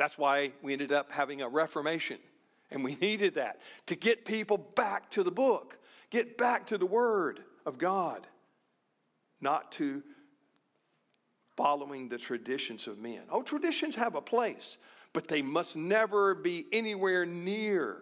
That's 0.00 0.16
why 0.16 0.52
we 0.62 0.72
ended 0.72 0.92
up 0.92 1.12
having 1.12 1.42
a 1.42 1.48
Reformation. 1.50 2.16
And 2.70 2.82
we 2.82 2.94
needed 3.02 3.34
that 3.34 3.60
to 3.84 3.94
get 3.94 4.24
people 4.24 4.56
back 4.56 5.10
to 5.10 5.22
the 5.22 5.30
book, 5.30 5.78
get 6.08 6.38
back 6.38 6.68
to 6.68 6.78
the 6.78 6.86
Word 6.86 7.40
of 7.66 7.76
God, 7.76 8.26
not 9.42 9.72
to 9.72 10.02
following 11.54 12.08
the 12.08 12.16
traditions 12.16 12.86
of 12.86 12.96
men. 12.98 13.20
Oh, 13.30 13.42
traditions 13.42 13.94
have 13.96 14.14
a 14.14 14.22
place, 14.22 14.78
but 15.12 15.28
they 15.28 15.42
must 15.42 15.76
never 15.76 16.34
be 16.34 16.64
anywhere 16.72 17.26
near. 17.26 17.98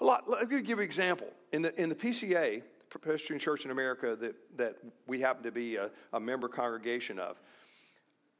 A 0.00 0.04
lot, 0.04 0.28
let 0.28 0.50
me 0.50 0.62
give 0.62 0.68
you 0.68 0.76
an 0.78 0.82
example. 0.82 1.28
In 1.52 1.62
the, 1.62 1.80
in 1.80 1.90
the 1.90 1.94
PCA, 1.94 2.60
Presbyterian 2.88 3.38
Church 3.38 3.64
in 3.64 3.70
America, 3.70 4.16
that, 4.20 4.34
that 4.56 4.78
we 5.06 5.20
happen 5.20 5.44
to 5.44 5.52
be 5.52 5.76
a, 5.76 5.90
a 6.12 6.18
member 6.18 6.48
congregation 6.48 7.20
of, 7.20 7.40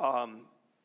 um, 0.01 0.41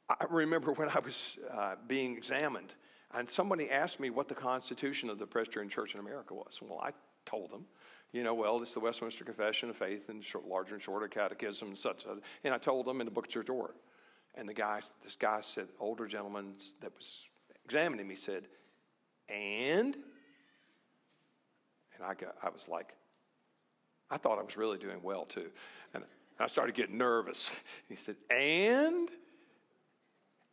I 0.10 0.26
remember 0.30 0.74
when 0.74 0.90
I 0.90 1.00
was 1.00 1.38
uh, 1.54 1.76
being 1.88 2.18
examined, 2.18 2.74
and 3.14 3.30
somebody 3.30 3.70
asked 3.70 4.00
me 4.00 4.10
what 4.10 4.28
the 4.28 4.36
constitution 4.36 5.10
of 5.10 5.20
the 5.20 5.28
Presbyterian 5.28 5.70
Church 5.70 5.94
in 5.94 6.00
America 6.00 6.34
was. 6.34 6.60
Well, 6.62 6.80
I 6.82 6.92
told 7.26 7.52
them, 7.52 7.66
you 8.12 8.24
know, 8.24 8.34
well, 8.34 8.60
it's 8.60 8.74
the 8.74 8.80
Westminster 8.80 9.24
Confession 9.24 9.70
of 9.70 9.78
Faith 9.78 10.10
and 10.10 10.24
short, 10.24 10.48
larger 10.48 10.74
and 10.74 10.84
shorter 10.84 11.08
catechism 11.08 11.70
and 11.70 11.78
such. 11.78 12.06
And 12.44 12.54
I 12.54 12.58
told 12.58 12.88
them 12.88 13.02
in 13.02 13.06
the 13.06 13.12
book 13.12 13.28
of 13.28 13.32
Church 13.32 13.50
Order. 13.50 13.76
And 14.34 14.50
the 14.50 14.54
guy, 14.54 14.82
this 15.04 15.16
guy 15.16 15.42
said, 15.42 15.68
older 15.80 16.08
gentleman 16.08 16.54
that 16.82 16.92
was 16.96 17.26
examining 17.66 18.08
me 18.08 18.16
said, 18.16 18.46
and? 19.28 19.96
And 21.96 22.04
I, 22.04 22.14
got, 22.16 22.36
I 22.42 22.50
was 22.50 22.68
like, 22.68 22.94
I 24.10 24.18
thought 24.18 24.40
I 24.40 24.44
was 24.44 24.58
really 24.58 24.80
doing 24.80 25.02
well 25.04 25.26
too. 25.26 25.52
And 25.94 26.04
I 26.40 26.48
started 26.48 26.74
getting 26.74 26.98
nervous. 26.98 27.52
He 27.90 27.96
said, 27.96 28.16
and? 28.30 29.10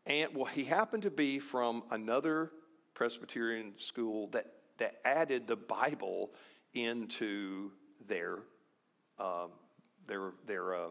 And 0.06 0.34
well, 0.34 0.44
he 0.44 0.64
happened 0.64 1.02
to 1.02 1.10
be 1.10 1.38
from 1.38 1.82
another 1.90 2.52
Presbyterian 2.94 3.72
school 3.78 4.28
that, 4.28 4.46
that 4.78 5.00
added 5.04 5.46
the 5.46 5.56
Bible 5.56 6.30
into 6.74 7.72
their, 8.06 8.38
uh, 9.18 9.46
their, 10.06 10.32
their 10.46 10.74
uh, 10.74 10.88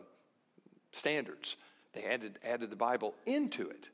standards. 0.91 1.55
They 1.93 2.03
added, 2.03 2.39
added 2.43 2.69
the 2.69 2.75
Bible 2.75 3.15
into 3.25 3.69
it. 3.69 3.88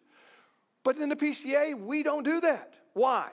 But 0.83 0.97
in 0.97 1.09
the 1.09 1.15
PCA, 1.15 1.79
we 1.79 2.01
don't 2.01 2.23
do 2.23 2.41
that. 2.41 2.73
Why? 2.93 3.29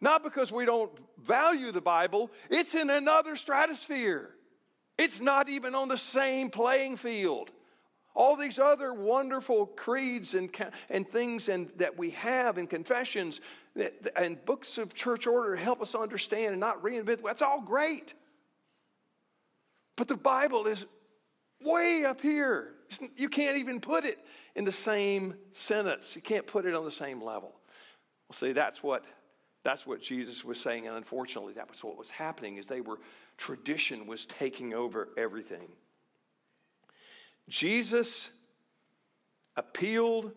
Not 0.00 0.22
because 0.22 0.52
we 0.52 0.66
don't 0.66 0.92
value 1.18 1.72
the 1.72 1.80
Bible, 1.80 2.30
it's 2.50 2.74
in 2.74 2.90
another 2.90 3.34
stratosphere. 3.34 4.30
It's 4.98 5.20
not 5.20 5.48
even 5.48 5.74
on 5.74 5.88
the 5.88 5.96
same 5.96 6.50
playing 6.50 6.96
field. 6.96 7.50
All 8.16 8.34
these 8.34 8.58
other 8.58 8.94
wonderful 8.94 9.66
creeds 9.66 10.34
and, 10.34 10.50
and 10.88 11.06
things 11.06 11.50
and, 11.50 11.70
that 11.76 11.98
we 11.98 12.10
have 12.10 12.56
and 12.56 12.68
confessions 12.68 13.42
and 14.16 14.42
books 14.46 14.78
of 14.78 14.94
church 14.94 15.26
order 15.26 15.54
to 15.54 15.60
help 15.60 15.82
us 15.82 15.94
understand 15.94 16.52
and 16.52 16.60
not 16.60 16.82
reinvent. 16.82 17.22
That's 17.22 17.42
all 17.42 17.60
great. 17.60 18.14
But 19.96 20.08
the 20.08 20.16
Bible 20.16 20.66
is 20.66 20.86
way 21.62 22.04
up 22.04 22.22
here. 22.22 22.72
You 23.16 23.28
can't 23.28 23.58
even 23.58 23.80
put 23.80 24.04
it 24.04 24.18
in 24.54 24.64
the 24.64 24.72
same 24.72 25.34
sentence. 25.52 26.16
You 26.16 26.22
can't 26.22 26.46
put 26.46 26.64
it 26.64 26.74
on 26.74 26.84
the 26.84 26.90
same 26.90 27.22
level. 27.22 27.52
Well, 28.28 28.34
see, 28.34 28.52
that's 28.52 28.82
what 28.82 29.04
that's 29.62 29.84
what 29.84 30.00
Jesus 30.00 30.44
was 30.44 30.60
saying, 30.60 30.86
and 30.86 30.96
unfortunately, 30.96 31.54
that 31.54 31.68
was 31.68 31.82
what 31.82 31.98
was 31.98 32.10
happening. 32.10 32.56
Is 32.56 32.68
they 32.68 32.80
were 32.80 33.00
tradition 33.36 34.06
was 34.06 34.24
taking 34.24 34.74
over 34.74 35.08
everything. 35.16 35.68
Jesus 37.48 38.30
appealed, 39.56 40.32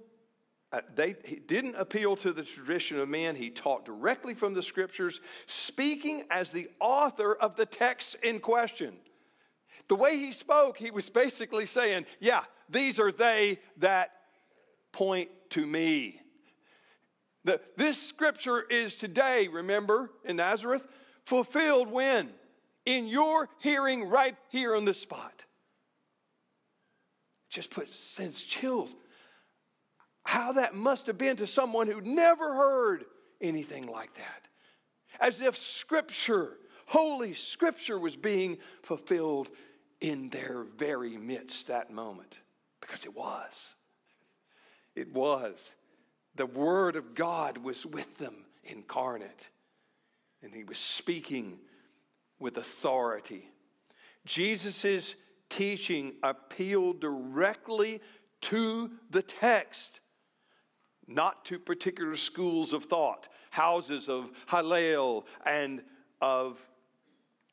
uh, 0.72 0.82
they, 0.96 1.16
he 1.26 1.38
didn't 1.38 1.76
appeal 1.76 2.16
to 2.18 2.32
the 2.32 2.44
tradition 2.44 3.00
of 3.00 3.10
men. 3.10 3.36
He 3.36 3.50
taught 3.50 3.86
directly 3.86 4.34
from 4.34 4.54
the 4.54 4.62
scriptures, 4.62 5.20
speaking 5.48 6.24
as 6.30 6.52
the 6.52 6.70
author 6.80 7.34
of 7.34 7.56
the 7.56 7.66
text 7.66 8.16
in 8.24 8.40
question. 8.40 8.96
The 9.88 9.96
way 9.96 10.18
he 10.18 10.32
spoke, 10.32 10.78
he 10.78 10.92
was 10.92 11.10
basically 11.10 11.66
saying, 11.66 12.06
Yeah, 12.20 12.44
these 12.70 13.00
are 13.00 13.12
they 13.12 13.60
that 13.78 14.12
point 14.92 15.30
to 15.52 15.66
me. 15.66 16.22
The, 17.46 17.60
this 17.78 18.00
scripture 18.00 18.62
is 18.62 18.96
today, 18.96 19.48
remember, 19.48 20.12
in 20.24 20.36
Nazareth, 20.36 20.86
fulfilled 21.26 21.90
when? 21.90 22.30
In 22.86 23.08
your 23.08 23.50
hearing, 23.60 24.08
right 24.08 24.36
here 24.50 24.76
on 24.76 24.86
the 24.86 24.94
spot 24.94 25.46
just 27.50 27.72
put 27.72 27.94
sends 27.94 28.44
chills. 28.44 28.96
How 30.24 30.54
that 30.54 30.76
must 30.76 31.08
have 31.08 31.18
been 31.18 31.38
to 31.38 31.48
someone 31.48 31.88
who'd 31.88 32.06
never 32.06 32.54
heard 32.54 33.06
anything 33.42 33.88
like 33.88 34.14
that. 34.16 34.48
As 35.20 35.42
if 35.42 35.58
scripture, 35.58 36.58
holy 36.86 37.34
scripture, 37.34 37.98
was 37.98 38.16
being 38.16 38.58
fulfilled 38.84 39.50
in 40.00 40.30
their 40.30 40.64
very 40.78 41.18
midst 41.18 41.68
that 41.68 41.92
moment. 41.92 42.38
Because 42.80 43.06
it 43.06 43.16
was. 43.16 43.74
It 44.96 45.14
was. 45.14 45.76
The 46.36 46.46
Word 46.46 46.96
of 46.96 47.16
God 47.16 47.58
was 47.58 47.86
with 47.86 48.18
them 48.18 48.46
incarnate, 48.64 49.50
and 50.42 50.54
He 50.54 50.64
was 50.64 50.78
speaking 50.78 51.60
with 52.40 52.58
authority. 52.58 53.50
Jesus' 54.26 55.16
teaching 55.50 56.14
appealed 56.24 57.02
directly 57.02 58.02
to 58.42 58.92
the 59.10 59.22
text, 59.22 60.00
not 61.08 61.46
to 61.46 61.60
particular 61.60 62.16
schools 62.16 62.74
of 62.74 62.86
thought, 62.86 63.28
houses 63.50 64.10
of 64.10 64.32
Hillel 64.50 65.26
and 65.46 65.84
of 66.22 66.60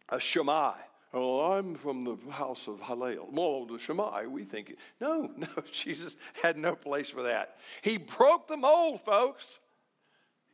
a 0.09 0.21
Shammai. 0.21 0.75
Oh, 1.15 1.53
I'm 1.53 1.77
from 1.77 2.05
the 2.05 2.31
house 2.31 2.69
of 2.69 2.81
Hillel. 2.83 3.29
Well, 3.31 3.65
the 3.65 3.79
Shammai, 3.79 4.27
we 4.27 4.45
think. 4.45 4.77
No, 5.01 5.31
no, 5.37 5.49
Jesus 5.73 6.17
had 6.43 6.59
no 6.59 6.75
place 6.75 7.09
for 7.09 7.23
that. 7.23 7.57
He 7.83 7.97
broke 7.97 8.49
the 8.49 8.57
mold, 8.57 9.01
folks. 9.01 9.61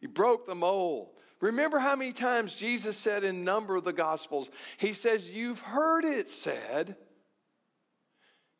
He 0.01 0.07
broke 0.07 0.47
the 0.47 0.55
mold. 0.55 1.11
Remember 1.41 1.81
how 1.81 1.97
many 1.97 2.13
times 2.13 2.55
Jesus 2.55 2.97
said 2.97 3.25
in 3.25 3.43
number 3.43 3.75
of 3.75 3.83
the 3.85 3.93
Gospels, 3.93 4.51
He 4.77 4.93
says, 4.93 5.29
You've 5.29 5.61
heard 5.61 6.05
it 6.05 6.31
said. 6.31 6.97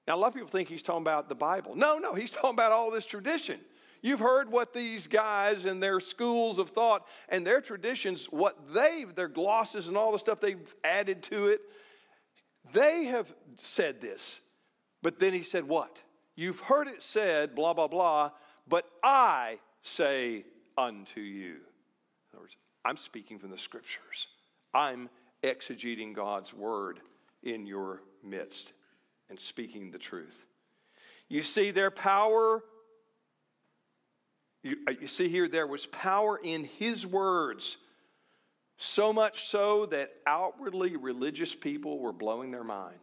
Now, 0.07 0.17
a 0.17 0.19
lot 0.19 0.29
of 0.29 0.35
people 0.35 0.49
think 0.49 0.69
he's 0.69 0.83
talking 0.83 1.03
about 1.03 1.29
the 1.29 1.35
Bible. 1.35 1.77
No, 1.77 1.99
no, 1.99 2.15
he's 2.15 2.31
talking 2.33 2.51
about 2.51 2.73
all 2.73 2.91
this 2.91 3.07
tradition. 3.07 3.61
You've 4.01 4.21
heard 4.21 4.51
what 4.51 4.75
these 4.75 5.07
guys 5.07 5.65
and 5.65 5.81
their 5.81 6.01
schools 6.01 6.59
of 6.59 6.71
thought 6.71 7.07
and 7.29 7.47
their 7.47 7.61
traditions, 7.61 8.27
what 8.27 8.75
they've, 8.75 9.15
their 9.15 9.29
glosses 9.29 9.87
and 9.87 9.97
all 9.97 10.11
the 10.11 10.19
stuff 10.19 10.41
they've 10.41 10.75
added 10.83 11.23
to 11.25 11.49
it, 11.49 11.61
they 12.73 13.05
have 13.05 13.33
said 13.57 14.01
this. 14.01 14.41
But 15.03 15.21
then 15.21 15.33
he 15.33 15.43
said, 15.43 15.69
What? 15.69 15.99
You've 16.35 16.61
heard 16.61 16.89
it 16.89 17.03
said, 17.03 17.55
blah, 17.55 17.75
blah, 17.75 17.89
blah, 17.89 18.31
but 18.67 18.87
I 19.03 19.59
say 19.83 20.45
unto 20.79 21.21
you. 21.21 21.57
In 21.57 22.35
other 22.35 22.41
words, 22.41 22.57
I'm 22.85 22.97
speaking 22.97 23.39
from 23.39 23.51
the 23.51 23.59
scriptures. 23.59 24.29
I'm 24.73 25.11
exegeting 25.43 26.15
God's 26.15 26.55
word 26.55 27.01
in 27.43 27.67
your 27.67 28.03
midst 28.25 28.73
and 29.29 29.39
speaking 29.39 29.91
the 29.91 29.99
truth. 29.99 30.45
You 31.29 31.43
see, 31.43 31.71
their 31.71 31.91
power, 31.91 32.63
you, 34.63 34.77
uh, 34.87 34.93
you 35.01 35.07
see 35.07 35.29
here, 35.29 35.49
there 35.49 35.67
was 35.67 35.87
power 35.87 36.39
in 36.43 36.65
his 36.65 37.07
words, 37.07 37.79
so 38.77 39.13
much 39.13 39.47
so 39.47 39.87
that 39.87 40.11
outwardly 40.27 40.97
religious 40.97 41.55
people 41.55 41.99
were 41.99 42.13
blowing 42.13 42.51
their 42.51 42.65
mind. 42.65 42.99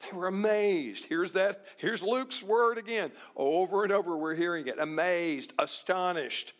They 0.00 0.16
were 0.16 0.26
amazed. 0.26 1.06
Here's 1.08 1.32
that, 1.32 1.64
here's 1.78 2.02
Luke's 2.02 2.42
word 2.42 2.78
again. 2.78 3.12
Over 3.34 3.82
and 3.82 3.92
over, 3.92 4.16
we're 4.16 4.34
hearing 4.34 4.66
it. 4.66 4.78
Amazed, 4.78 5.52
astonished. 5.58 6.52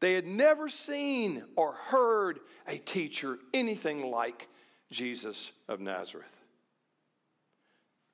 They 0.00 0.14
had 0.14 0.26
never 0.26 0.68
seen 0.68 1.44
or 1.56 1.72
heard 1.72 2.40
a 2.66 2.78
teacher 2.78 3.38
anything 3.52 4.10
like 4.10 4.48
Jesus 4.90 5.52
of 5.68 5.80
Nazareth. 5.80 6.41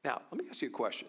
Now, 0.09 0.23
let 0.33 0.43
me 0.43 0.49
ask 0.49 0.63
you 0.63 0.69
a 0.69 0.71
question. 0.71 1.07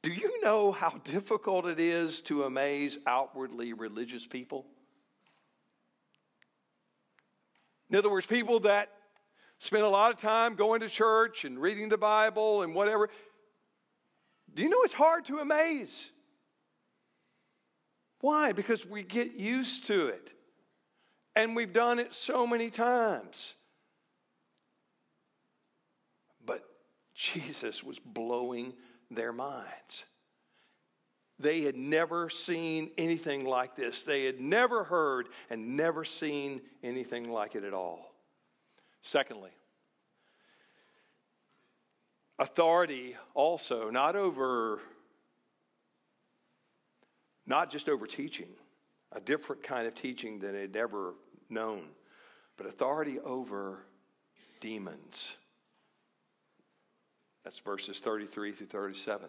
Do 0.00 0.10
you 0.10 0.40
know 0.42 0.72
how 0.72 0.94
difficult 1.04 1.66
it 1.66 1.78
is 1.78 2.22
to 2.22 2.44
amaze 2.44 2.96
outwardly 3.06 3.74
religious 3.74 4.26
people? 4.26 4.64
In 7.90 7.96
other 7.96 8.10
words, 8.10 8.26
people 8.26 8.60
that 8.60 8.88
spend 9.58 9.82
a 9.82 9.88
lot 9.88 10.12
of 10.12 10.16
time 10.16 10.54
going 10.54 10.80
to 10.80 10.88
church 10.88 11.44
and 11.44 11.60
reading 11.60 11.90
the 11.90 11.98
Bible 11.98 12.62
and 12.62 12.74
whatever. 12.74 13.10
Do 14.54 14.62
you 14.62 14.70
know 14.70 14.80
it's 14.84 14.94
hard 14.94 15.26
to 15.26 15.38
amaze? 15.40 16.10
Why? 18.22 18.52
Because 18.52 18.86
we 18.86 19.02
get 19.02 19.34
used 19.34 19.88
to 19.88 20.06
it. 20.06 20.32
And 21.34 21.54
we've 21.54 21.74
done 21.74 21.98
it 21.98 22.14
so 22.14 22.46
many 22.46 22.70
times. 22.70 23.52
Jesus 27.16 27.82
was 27.82 27.98
blowing 27.98 28.74
their 29.10 29.32
minds. 29.32 30.04
They 31.38 31.62
had 31.62 31.76
never 31.76 32.30
seen 32.30 32.90
anything 32.96 33.44
like 33.44 33.74
this. 33.74 34.02
They 34.02 34.24
had 34.24 34.40
never 34.40 34.84
heard 34.84 35.28
and 35.50 35.76
never 35.76 36.04
seen 36.04 36.60
anything 36.82 37.30
like 37.30 37.54
it 37.54 37.64
at 37.64 37.74
all. 37.74 38.12
Secondly, 39.02 39.50
authority 42.38 43.16
also, 43.34 43.90
not 43.90 44.16
over, 44.16 44.80
not 47.46 47.70
just 47.70 47.88
over 47.88 48.06
teaching, 48.06 48.48
a 49.12 49.20
different 49.20 49.62
kind 49.62 49.86
of 49.86 49.94
teaching 49.94 50.38
than 50.38 50.52
they'd 50.52 50.76
ever 50.76 51.14
known, 51.48 51.84
but 52.56 52.66
authority 52.66 53.20
over 53.20 53.84
demons. 54.60 55.36
That's 57.46 57.60
verses 57.60 58.00
33 58.00 58.50
through 58.50 58.66
37 58.66 59.28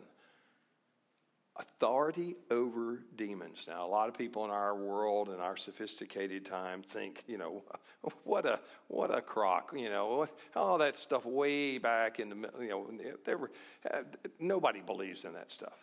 authority 1.55 2.35
over 2.49 3.03
demons. 3.15 3.65
Now, 3.67 3.85
a 3.85 3.87
lot 3.87 4.09
of 4.09 4.17
people 4.17 4.43
in 4.43 4.49
our 4.49 4.75
world 4.75 5.29
and 5.29 5.39
our 5.39 5.55
sophisticated 5.55 6.43
time 6.43 6.81
think, 6.81 7.23
you 7.27 7.37
know, 7.37 7.61
what 8.23 8.47
a 8.47 8.59
what 8.87 9.15
a 9.15 9.21
crock, 9.21 9.71
you 9.75 9.89
know, 9.89 10.27
all 10.55 10.79
that 10.79 10.97
stuff 10.97 11.27
way 11.27 11.77
back 11.77 12.19
in 12.19 12.29
the, 12.29 12.35
you 12.59 12.69
know, 12.69 12.89
there 13.23 13.37
were 13.37 13.51
uh, 13.93 13.99
nobody 14.39 14.81
believes 14.81 15.23
in 15.23 15.33
that 15.33 15.51
stuff. 15.51 15.77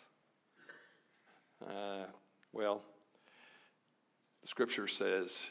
Uh, 1.65 2.03
well, 2.51 2.81
the 4.41 4.47
Scripture 4.49 4.87
says 4.87 5.47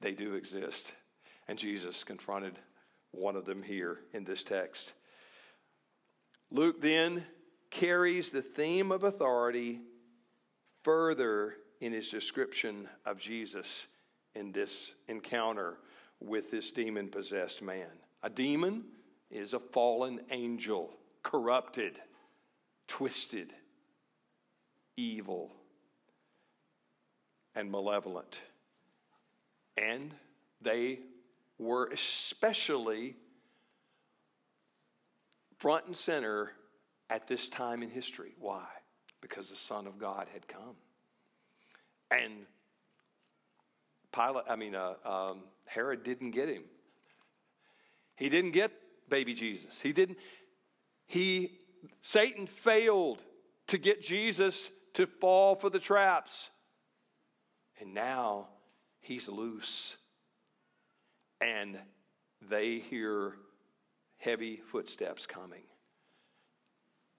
they 0.00 0.12
do 0.12 0.34
exist, 0.34 0.92
and 1.48 1.58
Jesus 1.58 2.04
confronted 2.04 2.56
one 3.10 3.34
of 3.34 3.46
them 3.46 3.64
here 3.64 3.98
in 4.12 4.22
this 4.22 4.44
text. 4.44 4.92
Luke 6.52 6.82
then 6.82 7.24
carries 7.70 8.28
the 8.28 8.42
theme 8.42 8.92
of 8.92 9.04
authority 9.04 9.80
further 10.82 11.54
in 11.80 11.94
his 11.94 12.10
description 12.10 12.86
of 13.06 13.18
Jesus 13.18 13.86
in 14.34 14.52
this 14.52 14.94
encounter 15.08 15.78
with 16.20 16.50
this 16.50 16.70
demon 16.70 17.08
possessed 17.08 17.62
man. 17.62 17.88
A 18.22 18.28
demon 18.28 18.84
is 19.30 19.54
a 19.54 19.58
fallen 19.58 20.20
angel, 20.30 20.90
corrupted, 21.22 21.98
twisted, 22.86 23.54
evil, 24.98 25.50
and 27.54 27.70
malevolent. 27.70 28.38
And 29.78 30.14
they 30.60 30.98
were 31.58 31.86
especially 31.86 33.16
front 35.62 35.86
and 35.86 35.96
center 35.96 36.50
at 37.08 37.28
this 37.28 37.48
time 37.48 37.84
in 37.84 37.88
history. 37.88 38.34
Why? 38.40 38.66
Because 39.20 39.48
the 39.48 39.54
Son 39.54 39.86
of 39.86 39.96
God 39.96 40.26
had 40.32 40.48
come. 40.48 40.74
And 42.10 42.32
Pilate, 44.12 44.44
I 44.50 44.56
mean, 44.56 44.74
uh, 44.74 44.94
um, 45.04 45.44
Herod 45.66 46.02
didn't 46.02 46.32
get 46.32 46.48
him. 46.48 46.64
He 48.16 48.28
didn't 48.28 48.50
get 48.50 48.72
baby 49.08 49.34
Jesus. 49.34 49.80
He 49.80 49.92
didn't, 49.92 50.18
he, 51.06 51.60
Satan 52.00 52.48
failed 52.48 53.22
to 53.68 53.78
get 53.78 54.02
Jesus 54.02 54.68
to 54.94 55.06
fall 55.06 55.54
for 55.54 55.70
the 55.70 55.78
traps. 55.78 56.50
And 57.80 57.94
now 57.94 58.48
he's 58.98 59.28
loose. 59.28 59.96
And 61.40 61.78
they 62.50 62.80
hear 62.80 63.36
heavy 64.22 64.60
footsteps 64.66 65.26
coming. 65.26 65.62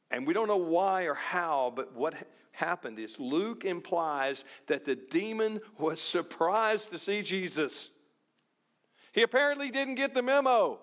And 0.09 0.25
we 0.25 0.33
don't 0.33 0.47
know 0.47 0.57
why 0.57 1.03
or 1.03 1.15
how, 1.15 1.73
but 1.75 1.93
what 1.93 2.13
happened 2.51 2.99
is 2.99 3.19
Luke 3.19 3.65
implies 3.65 4.45
that 4.67 4.85
the 4.85 4.95
demon 4.95 5.59
was 5.77 5.99
surprised 5.99 6.91
to 6.91 6.97
see 6.97 7.21
Jesus. 7.21 7.89
He 9.11 9.21
apparently 9.21 9.69
didn't 9.69 9.95
get 9.95 10.13
the 10.13 10.21
memo. 10.21 10.79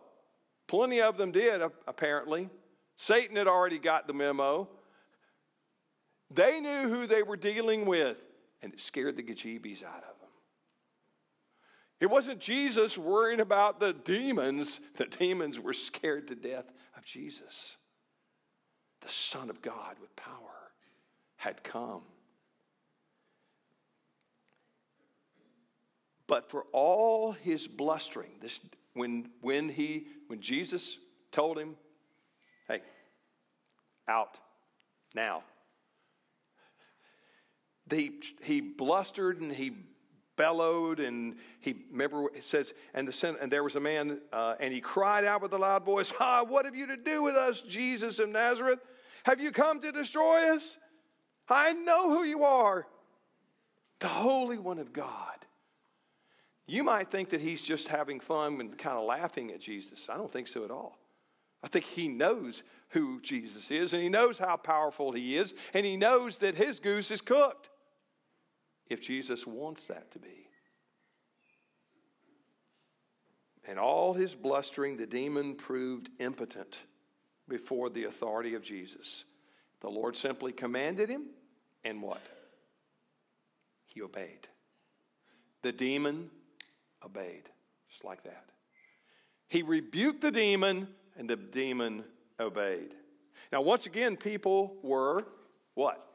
Plenty 0.67 1.01
of 1.01 1.17
them 1.17 1.33
did, 1.33 1.63
apparently. 1.87 2.51
Satan 2.97 3.37
had 3.37 3.47
already 3.47 3.79
got 3.79 4.07
the 4.07 4.15
memo. 4.15 4.69
They 6.31 6.61
knew 6.61 6.89
who 6.89 7.07
they 7.07 7.23
were 7.23 7.37
dealing 7.37 7.87
with, 7.87 8.19
and 8.63 8.73
it 8.73 8.81
scared 8.81 9.17
the 9.17 9.23
gajibis 9.23 9.83
out 9.83 10.05
of. 10.05 10.20
It 12.01 12.09
wasn't 12.09 12.41
Jesus 12.41 12.97
worrying 12.97 13.41
about 13.41 13.79
the 13.79 13.93
demons, 13.93 14.81
the 14.97 15.05
demons 15.05 15.61
were 15.61 15.75
scared 15.75 16.29
to 16.29 16.35
death 16.35 16.73
of 16.97 17.05
Jesus 17.05 17.77
the 19.01 19.09
Son 19.09 19.51
of 19.51 19.63
God 19.63 19.97
with 20.01 20.15
power 20.17 20.73
had 21.37 21.63
come. 21.65 22.03
But 26.27 26.51
for 26.51 26.67
all 26.73 27.33
his 27.33 27.67
blustering, 27.67 28.31
this 28.41 28.61
when 28.95 29.31
when 29.41 29.69
he 29.69 30.07
when 30.29 30.41
Jesus 30.41 30.99
told 31.33 31.59
him, 31.59 31.77
"Hey, 32.69 32.83
out 34.07 34.39
now," 35.15 35.43
he 37.91 38.21
he 38.43 38.61
blustered 38.61 39.41
and 39.41 39.51
he 39.51 39.73
bellowed 40.41 41.01
and 41.01 41.37
he 41.61 41.75
remember 41.91 42.25
it 42.35 42.43
says 42.43 42.73
and 42.95 43.07
the 43.07 43.37
and 43.43 43.53
there 43.53 43.63
was 43.63 43.77
a 43.77 43.81
man 43.81 44.19
uh, 44.33 44.55
and 44.59 44.73
he 44.73 44.81
cried 44.81 45.23
out 45.23 45.43
with 45.43 45.53
a 45.53 45.59
loud 45.59 45.85
voice 45.85 46.15
ah 46.19 46.43
what 46.43 46.65
have 46.65 46.75
you 46.75 46.87
to 46.87 46.97
do 46.97 47.23
with 47.23 47.35
us 47.37 47.61
jesus 47.61 48.19
of 48.19 48.31
nazareth? 48.31 48.81
Have 49.25 49.39
you 49.39 49.53
come 49.53 49.83
to 49.83 49.93
destroy 49.93 50.55
us? 50.55 50.79
I 51.47 51.73
know 51.73 52.09
who 52.09 52.25
you 52.25 52.43
are 52.45 52.87
the 53.99 54.09
holy 54.09 54.57
one 54.57 54.79
of 54.79 54.95
god. 54.95 55.45
You 56.67 56.85
might 56.85 57.11
think 57.11 57.29
that 57.31 57.43
he's 57.43 57.61
just 57.61 57.89
having 57.89 58.19
fun 58.19 58.61
and 58.61 58.79
kind 58.79 58.97
of 58.97 59.05
laughing 59.05 59.51
at 59.51 59.61
jesus. 59.61 60.09
I 60.09 60.17
don't 60.17 60.33
think 60.33 60.49
so 60.49 60.65
at 60.65 60.71
all. 60.71 60.97
I 61.63 61.69
think 61.69 61.85
he 61.85 62.09
knows 62.09 62.63
who 62.89 63.21
jesus 63.21 63.71
is 63.71 63.93
and 63.93 64.03
he 64.03 64.09
knows 64.09 64.39
how 64.39 64.57
powerful 64.57 65.13
he 65.13 65.37
is 65.37 65.53
and 65.75 65.85
he 65.85 65.99
knows 65.99 66.39
that 66.39 66.55
his 66.55 66.81
goose 66.81 67.11
is 67.11 67.21
cooked 67.21 67.69
if 68.91 69.01
Jesus 69.01 69.47
wants 69.47 69.87
that 69.87 70.11
to 70.13 70.19
be. 70.19 70.49
And 73.67 73.79
all 73.79 74.13
his 74.13 74.35
blustering, 74.35 74.97
the 74.97 75.07
demon 75.07 75.55
proved 75.55 76.11
impotent 76.19 76.81
before 77.49 77.89
the 77.89 78.05
authority 78.05 78.55
of 78.55 78.63
Jesus. 78.63 79.25
The 79.81 79.89
Lord 79.89 80.17
simply 80.17 80.53
commanded 80.53 81.09
him, 81.09 81.27
and 81.85 82.03
what? 82.03 82.21
He 83.87 84.03
obeyed. 84.03 84.49
The 85.63 85.73
demon 85.73 86.31
obeyed, 87.05 87.49
just 87.89 88.05
like 88.05 88.25
that. 88.25 88.45
He 89.49 89.63
rebuked 89.63 90.21
the 90.21 90.33
demon, 90.33 90.89
and 91.17 91.31
the 91.31 91.37
demon 91.37 92.05
obeyed. 92.39 92.95
Now, 93.53 93.61
once 93.63 93.87
again, 93.87 94.17
people 94.17 94.77
were 94.83 95.25
what? 95.75 96.10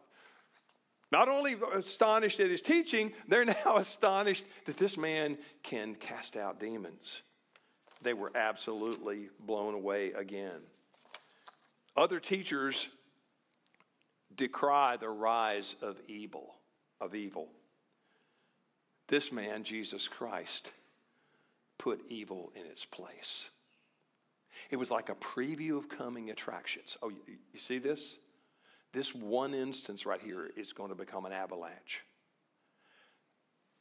Not 1.12 1.30
only 1.30 1.56
astonished 1.74 2.40
at 2.40 2.50
his 2.50 2.62
teaching, 2.62 3.14
they're 3.28 3.46
now 3.66 3.78
astonished 3.78 4.46
that 4.66 4.78
this 4.78 4.98
man 4.98 5.38
can 5.64 5.96
cast 5.96 6.36
out 6.36 6.60
demons. 6.60 7.22
They 8.02 8.14
were 8.14 8.32
absolutely 8.36 9.30
blown 9.40 9.74
away 9.74 10.12
again. 10.12 10.62
Other 11.96 12.20
teachers 12.20 12.90
decry 14.36 14.98
the 14.98 15.10
rise 15.10 15.76
of 15.82 15.98
evil, 16.08 16.56
of 17.00 17.16
evil. 17.16 17.48
This 19.08 19.32
man, 19.32 19.64
Jesus 19.64 20.08
Christ, 20.08 20.72
put 21.78 22.02
evil 22.10 22.52
in 22.56 22.66
its 22.66 22.86
place. 22.86 23.50
It 24.70 24.78
was 24.78 24.92
like 24.92 25.10
a 25.10 25.16
preview 25.16 25.78
of 25.78 25.90
coming 25.90 26.32
attractions. 26.32 26.98
Oh, 27.02 27.10
you, 27.10 27.20
see 27.56 27.78
this? 27.78 28.18
This 28.96 29.14
one 29.14 29.54
instance 29.54 30.06
right 30.06 30.22
here 30.22 30.50
is 30.56 30.72
going 30.72 30.88
to 30.88 30.96
become 30.96 31.26
an 31.26 31.34
avalanche. 31.34 32.02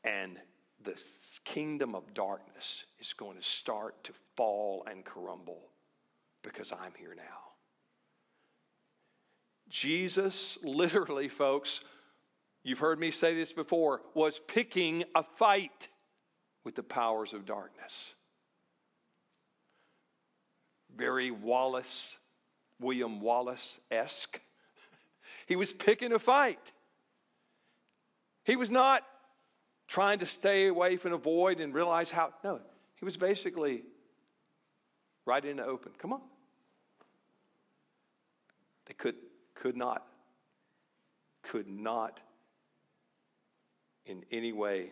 And 0.03 0.37
the 0.83 1.01
kingdom 1.45 1.95
of 1.95 2.15
darkness 2.15 2.87
is 2.99 3.13
going 3.13 3.37
to 3.37 3.43
start 3.43 4.03
to 4.03 4.13
fall 4.37 4.85
and 4.91 5.05
crumble 5.05 5.69
because 6.43 6.73
I'm 6.73 6.95
here 6.99 7.15
now. 7.17 7.53
Jesus, 9.69 10.59
literally, 10.65 11.29
folks, 11.29 11.83
you've 12.65 12.81
heard 12.81 12.99
me 12.99 13.13
say 13.13 13.37
this 13.37 13.53
before, 13.53 14.01
was 14.15 14.41
picking 14.49 15.05
a 15.15 15.23
fight 15.23 15.87
with 16.65 16.75
the 16.75 16.83
powers 16.83 17.33
of 17.35 17.47
darkness. 17.47 18.17
Very 20.93 21.31
Wallace, 21.31 22.19
William 22.81 23.21
Wallace 23.21 23.79
esque 23.93 24.41
he 25.47 25.57
was 25.57 25.73
picking 25.73 26.13
a 26.13 26.19
fight. 26.19 26.73
He 28.45 28.57
was 28.57 28.71
not 28.71 29.05
trying 29.89 30.19
to 30.19 30.27
stay 30.27 30.67
away 30.67 30.97
from 30.97 31.13
the 31.13 31.19
void 31.19 31.61
and 31.61 31.75
realize 31.75 32.11
how. 32.11 32.33
No, 32.43 32.61
he 32.97 33.05
was 33.05 33.17
basically 33.17 33.83
right 35.27 35.45
in 35.45 35.57
the 35.57 35.65
open. 35.65 35.93
Come 35.99 36.13
on. 36.13 36.21
They 38.87 38.95
could, 38.95 39.17
could 39.55 39.77
not 39.77 40.09
could 41.45 41.69
not 41.69 42.21
in 44.07 44.25
any 44.31 44.53
way 44.53 44.91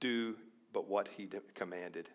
do 0.00 0.36
but 0.72 0.88
what 0.88 1.08
he 1.16 1.28
commanded. 1.54 2.08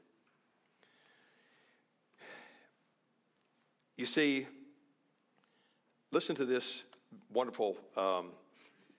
You 3.97 4.05
see, 4.05 4.47
listen 6.11 6.35
to 6.35 6.45
this 6.45 6.83
wonderful 7.33 7.77
um, 7.97 8.31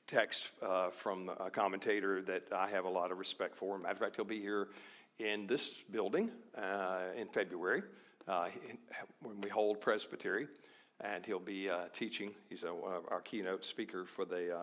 text 0.07 0.51
uh, 0.63 0.91
from 0.91 1.31
a 1.41 1.51
commentator 1.51 2.23
that 2.23 2.45
I 2.53 2.69
have 2.69 2.85
a 2.85 2.89
lot 2.89 3.11
of 3.11 3.19
respect 3.19 3.57
for. 3.57 3.79
Matter 3.79 3.93
of 3.93 3.99
fact, 3.99 4.17
he'll 4.17 4.25
be 4.25 4.41
here 4.41 4.69
in 5.19 5.47
this 5.47 5.83
building 5.91 6.31
uh, 6.57 6.99
in 7.17 7.29
February 7.29 7.83
uh, 8.29 8.49
when 9.23 9.41
we 9.41 9.49
hold 9.49 9.81
Presbytery, 9.81 10.49
and 11.01 11.25
he'll 11.25 11.39
be 11.39 11.71
uh, 11.71 11.87
teaching. 11.93 12.33
He's 12.49 12.65
a, 12.65 12.73
our 13.09 13.21
keynote 13.23 13.65
speaker 13.65 14.05
for 14.05 14.25
the 14.25 14.61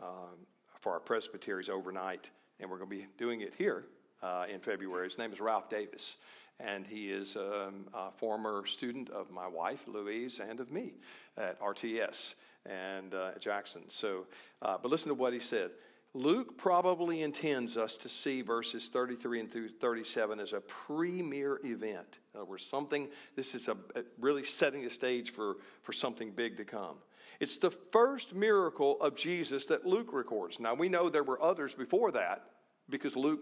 uh, 0.00 0.04
um, 0.04 0.46
for 0.80 0.92
our 0.92 1.00
presbyteries 1.00 1.70
overnight, 1.70 2.28
and 2.60 2.70
we're 2.70 2.76
going 2.76 2.90
to 2.90 2.96
be 2.96 3.06
doing 3.16 3.40
it 3.40 3.54
here 3.56 3.86
uh, 4.22 4.44
in 4.52 4.60
February. 4.60 5.08
His 5.08 5.16
name 5.16 5.32
is 5.32 5.40
Ralph 5.40 5.70
Davis, 5.70 6.16
and 6.60 6.86
he 6.86 7.10
is 7.10 7.36
um, 7.36 7.86
a 7.94 8.10
former 8.10 8.66
student 8.66 9.08
of 9.08 9.30
my 9.30 9.46
wife, 9.46 9.86
Louise, 9.86 10.40
and 10.46 10.60
of 10.60 10.70
me 10.70 10.92
at 11.38 11.58
RTS 11.60 12.34
and 12.66 13.14
uh, 13.14 13.32
Jackson. 13.38 13.82
So, 13.88 14.26
uh, 14.62 14.78
but 14.80 14.90
listen 14.90 15.08
to 15.08 15.14
what 15.14 15.32
he 15.32 15.40
said. 15.40 15.70
Luke 16.16 16.56
probably 16.56 17.22
intends 17.22 17.76
us 17.76 17.96
to 17.96 18.08
see 18.08 18.40
verses 18.40 18.88
33 18.88 19.40
and 19.40 19.50
through 19.50 19.68
37 19.68 20.38
as 20.38 20.52
a 20.52 20.60
premier 20.60 21.58
event. 21.64 22.18
In 22.32 22.40
other 22.40 22.48
words, 22.48 22.64
something, 22.64 23.08
this 23.34 23.54
is 23.56 23.66
a, 23.66 23.76
really 24.20 24.44
setting 24.44 24.84
the 24.84 24.90
stage 24.90 25.30
for, 25.30 25.56
for 25.82 25.92
something 25.92 26.30
big 26.30 26.56
to 26.58 26.64
come. 26.64 26.98
It's 27.40 27.58
the 27.58 27.72
first 27.72 28.32
miracle 28.32 29.00
of 29.00 29.16
Jesus 29.16 29.66
that 29.66 29.84
Luke 29.84 30.12
records. 30.12 30.60
Now, 30.60 30.74
we 30.74 30.88
know 30.88 31.08
there 31.08 31.24
were 31.24 31.42
others 31.42 31.74
before 31.74 32.12
that 32.12 32.44
because 32.88 33.16
Luke 33.16 33.40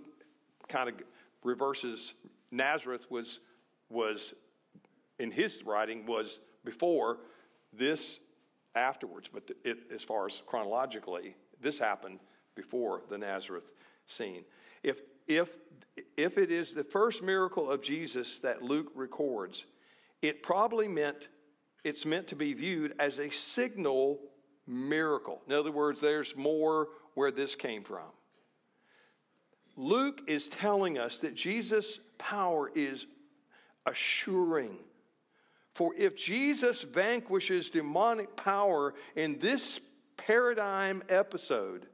kind 0.66 0.88
of 0.88 0.94
reverses 1.44 2.14
Nazareth 2.50 3.10
was, 3.10 3.38
was 3.90 4.34
in 5.18 5.30
his 5.30 5.62
writing, 5.62 6.06
was 6.06 6.40
before 6.64 7.18
this 7.72 8.18
afterwards. 8.74 9.28
But 9.32 9.50
it, 9.64 9.78
as 9.94 10.02
far 10.02 10.26
as 10.26 10.42
chronologically, 10.46 11.34
this 11.60 11.78
happened 11.78 12.20
before 12.54 13.02
the 13.08 13.18
Nazareth 13.18 13.70
scene. 14.06 14.44
If, 14.82 15.00
if, 15.26 15.50
if 16.16 16.38
it 16.38 16.50
is 16.50 16.74
the 16.74 16.84
first 16.84 17.22
miracle 17.22 17.70
of 17.70 17.82
Jesus 17.82 18.38
that 18.40 18.62
Luke 18.62 18.92
records, 18.94 19.64
it 20.20 20.42
probably 20.42 20.88
meant 20.88 21.28
it's 21.84 22.06
meant 22.06 22.28
to 22.28 22.36
be 22.36 22.52
viewed 22.52 22.94
as 23.00 23.18
a 23.18 23.28
signal 23.30 24.20
miracle. 24.66 25.42
In 25.48 25.52
other 25.52 25.72
words, 25.72 26.00
there's 26.00 26.36
more 26.36 26.88
where 27.14 27.32
this 27.32 27.54
came 27.54 27.82
from. 27.82 28.06
Luke 29.76 30.20
is 30.28 30.48
telling 30.48 30.98
us 30.98 31.18
that 31.18 31.34
Jesus' 31.34 31.98
power 32.18 32.70
is 32.74 33.06
assuring. 33.86 34.76
For 35.74 35.94
if 35.96 36.16
Jesus 36.16 36.82
vanquishes 36.82 37.70
demonic 37.70 38.36
power 38.36 38.94
in 39.16 39.38
this 39.38 39.80
paradigm 40.16 41.02
episode, 41.08 41.86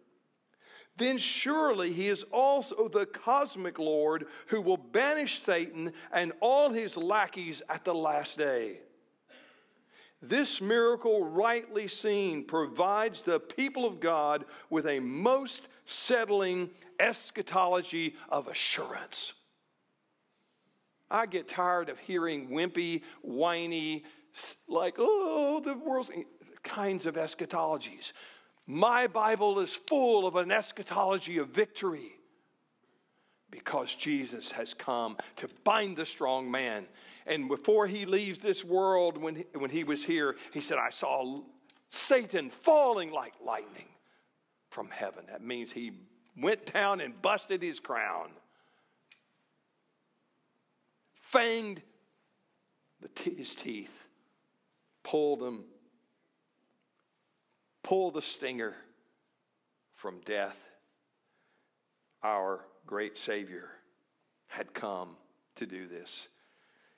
then 0.97 1.17
surely 1.17 1.93
he 1.93 2.09
is 2.09 2.25
also 2.25 2.89
the 2.89 3.07
cosmic 3.07 3.79
Lord 3.79 4.27
who 4.49 4.61
will 4.61 4.77
banish 4.77 5.39
Satan 5.39 5.93
and 6.13 6.33
all 6.41 6.71
his 6.71 6.97
lackeys 6.97 7.63
at 7.69 7.85
the 7.85 7.95
last 7.95 8.37
day. 8.37 8.81
This 10.21 10.61
miracle, 10.61 11.25
rightly 11.25 11.87
seen, 11.87 12.45
provides 12.45 13.23
the 13.23 13.39
people 13.39 13.85
of 13.85 14.01
God 14.01 14.45
with 14.69 14.89
a 14.89 14.99
most 14.99 15.69
settling 15.87 16.71
eschatology 16.99 18.17
of 18.29 18.49
assurance. 18.49 19.35
I 21.11 21.27
get 21.27 21.49
tired 21.49 21.89
of 21.89 21.99
hearing 21.99 22.49
wimpy, 22.49 23.03
whiny, 23.23 24.05
like, 24.69 24.97
oh, 24.99 25.61
the 25.65 25.75
world's 25.75 26.11
kinds 26.63 27.07
of 27.07 27.15
eschatologies. 27.15 28.13
My 28.67 29.07
Bible 29.07 29.61
is 29.61 29.75
full 29.75 30.27
of 30.27 30.37
an 30.37 30.51
eschatology 30.51 31.39
of 31.39 31.49
victory 31.49 32.13
because 33.51 33.95
Jesus 33.95 34.53
has 34.53 34.75
come 34.75 35.17
to 35.37 35.49
bind 35.65 35.97
the 35.97 36.05
strong 36.05 36.51
man. 36.51 36.87
And 37.27 37.49
before 37.49 37.87
he 37.87 38.05
leaves 38.05 38.39
this 38.39 38.65
world, 38.65 39.17
when 39.17 39.37
he, 39.37 39.45
when 39.55 39.71
he 39.71 39.85
was 39.85 40.05
here, 40.05 40.37
he 40.53 40.61
said, 40.61 40.79
I 40.79 40.91
saw 40.91 41.41
Satan 41.91 42.51
falling 42.51 43.11
like 43.11 43.35
lightning 43.45 43.89
from 44.71 44.91
heaven. 44.91 45.25
That 45.29 45.43
means 45.43 45.73
he 45.73 45.93
went 46.37 46.71
down 46.73 47.01
and 47.01 47.21
busted 47.23 47.63
his 47.63 47.81
crown, 47.81 48.29
fanged 51.33 51.79
the 53.01 53.31
his 53.31 53.55
teeth, 53.55 53.93
pulled 55.03 55.43
him, 55.43 55.65
pull 57.83 58.11
the 58.11 58.23
stinger 58.23 58.75
from 59.95 60.21
death, 60.25 60.59
our 62.23 62.65
great 62.87 63.17
Savior 63.17 63.69
had 64.49 64.75
come 64.75 65.17
to 65.57 65.67
do 65.67 65.87
this. 65.87 66.29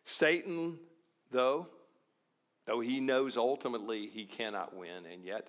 Satan, 0.05 0.79
though, 1.31 1.67
though 2.67 2.81
he 2.81 3.01
knows 3.01 3.37
ultimately 3.37 4.07
he 4.07 4.25
cannot 4.25 4.77
win, 4.77 5.07
and 5.11 5.25
yet 5.25 5.49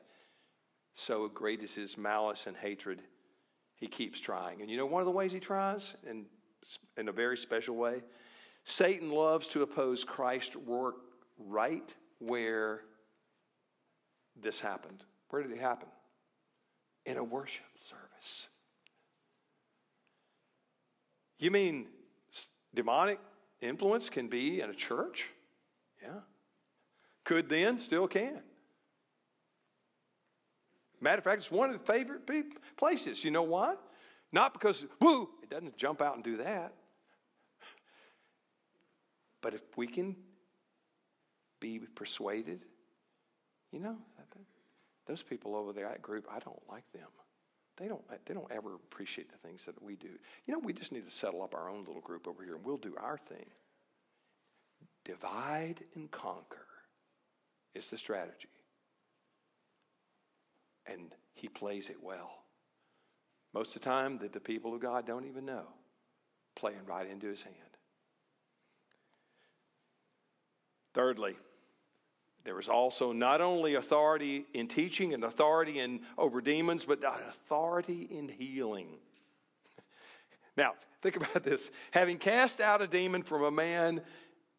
so 0.93 1.27
great 1.27 1.63
is 1.63 1.73
his 1.73 1.97
malice 1.97 2.47
and 2.47 2.57
hatred, 2.57 3.01
he 3.75 3.87
keeps 3.87 4.19
trying. 4.19 4.61
And 4.61 4.69
you 4.69 4.77
know 4.77 4.85
one 4.85 5.01
of 5.01 5.05
the 5.05 5.11
ways 5.11 5.31
he 5.31 5.39
tries? 5.39 5.95
In, 6.09 6.25
in 6.97 7.07
a 7.07 7.11
very 7.11 7.37
special 7.37 7.75
way? 7.75 8.01
Satan 8.65 9.09
loves 9.09 9.47
to 9.47 9.61
oppose 9.63 10.03
Christ's 10.03 10.55
work 10.55 10.95
right 11.37 11.93
where 12.19 12.81
this 14.39 14.59
happened. 14.59 15.03
Where 15.29 15.41
did 15.41 15.51
it 15.51 15.59
happen? 15.59 15.89
In 17.05 17.17
a 17.17 17.23
worship 17.23 17.65
service. 17.77 18.47
You 21.39 21.49
mean 21.49 21.87
demonic 22.73 23.19
influence 23.61 24.09
can 24.09 24.27
be 24.27 24.61
in 24.61 24.69
a 24.69 24.73
church? 24.75 25.29
Yeah. 26.01 26.19
Could 27.23 27.49
then, 27.49 27.77
still 27.77 28.07
can. 28.07 28.41
Matter 30.99 31.17
of 31.17 31.23
fact, 31.23 31.39
it's 31.39 31.51
one 31.51 31.71
of 31.71 31.79
the 31.79 31.91
favorite 31.91 32.29
places. 32.77 33.23
You 33.23 33.31
know 33.31 33.41
why? 33.41 33.75
Not 34.31 34.53
because, 34.53 34.85
whoo, 34.99 35.29
it 35.41 35.49
doesn't 35.49 35.75
jump 35.77 36.01
out 36.01 36.15
and 36.15 36.23
do 36.23 36.37
that. 36.37 36.73
But 39.41 39.53
if 39.53 39.61
we 39.75 39.87
can 39.87 40.15
be 41.59 41.79
persuaded, 41.95 42.61
you 43.71 43.79
know, 43.79 43.97
those 45.07 45.23
people 45.23 45.55
over 45.55 45.73
there, 45.73 45.89
that 45.89 46.01
group, 46.01 46.27
I 46.31 46.39
don't 46.39 46.61
like 46.69 46.89
them. 46.93 47.07
They 47.77 47.87
don't, 47.87 48.01
they 48.25 48.33
don't 48.33 48.51
ever 48.51 48.75
appreciate 48.75 49.31
the 49.31 49.37
things 49.37 49.65
that 49.65 49.81
we 49.81 49.95
do. 49.95 50.09
You 50.45 50.53
know, 50.53 50.59
we 50.59 50.73
just 50.73 50.91
need 50.91 51.05
to 51.05 51.11
settle 51.11 51.41
up 51.41 51.55
our 51.55 51.69
own 51.69 51.85
little 51.85 52.01
group 52.01 52.27
over 52.27 52.43
here 52.43 52.55
and 52.55 52.63
we'll 52.63 52.77
do 52.77 52.95
our 52.99 53.17
thing. 53.17 53.47
Divide 55.03 55.83
and 55.95 56.11
conquer 56.11 56.67
is 57.73 57.87
the 57.87 57.97
strategy. 57.97 58.49
And 60.85 61.15
he 61.33 61.47
plays 61.47 61.89
it 61.89 61.97
well. 62.03 62.43
Most 63.53 63.75
of 63.75 63.81
the 63.81 63.89
time, 63.89 64.19
that 64.19 64.33
the 64.33 64.39
people 64.39 64.73
of 64.73 64.81
God 64.81 65.05
don't 65.05 65.25
even 65.25 65.45
know, 65.45 65.65
playing 66.55 66.85
right 66.85 67.09
into 67.09 67.27
his 67.27 67.41
hand. 67.41 67.55
Thirdly, 70.93 71.35
there 72.43 72.59
is 72.59 72.67
also 72.67 73.11
not 73.11 73.39
only 73.39 73.75
authority 73.75 74.45
in 74.53 74.67
teaching 74.67 75.13
and 75.13 75.23
authority 75.23 75.79
in 75.79 76.01
over 76.17 76.41
demons, 76.41 76.85
but 76.85 76.99
authority 77.03 78.07
in 78.09 78.27
healing. 78.27 78.87
Now, 80.57 80.73
think 81.01 81.15
about 81.15 81.43
this. 81.43 81.71
Having 81.91 82.17
cast 82.17 82.59
out 82.59 82.81
a 82.81 82.87
demon 82.87 83.23
from 83.23 83.43
a 83.43 83.51
man 83.51 84.01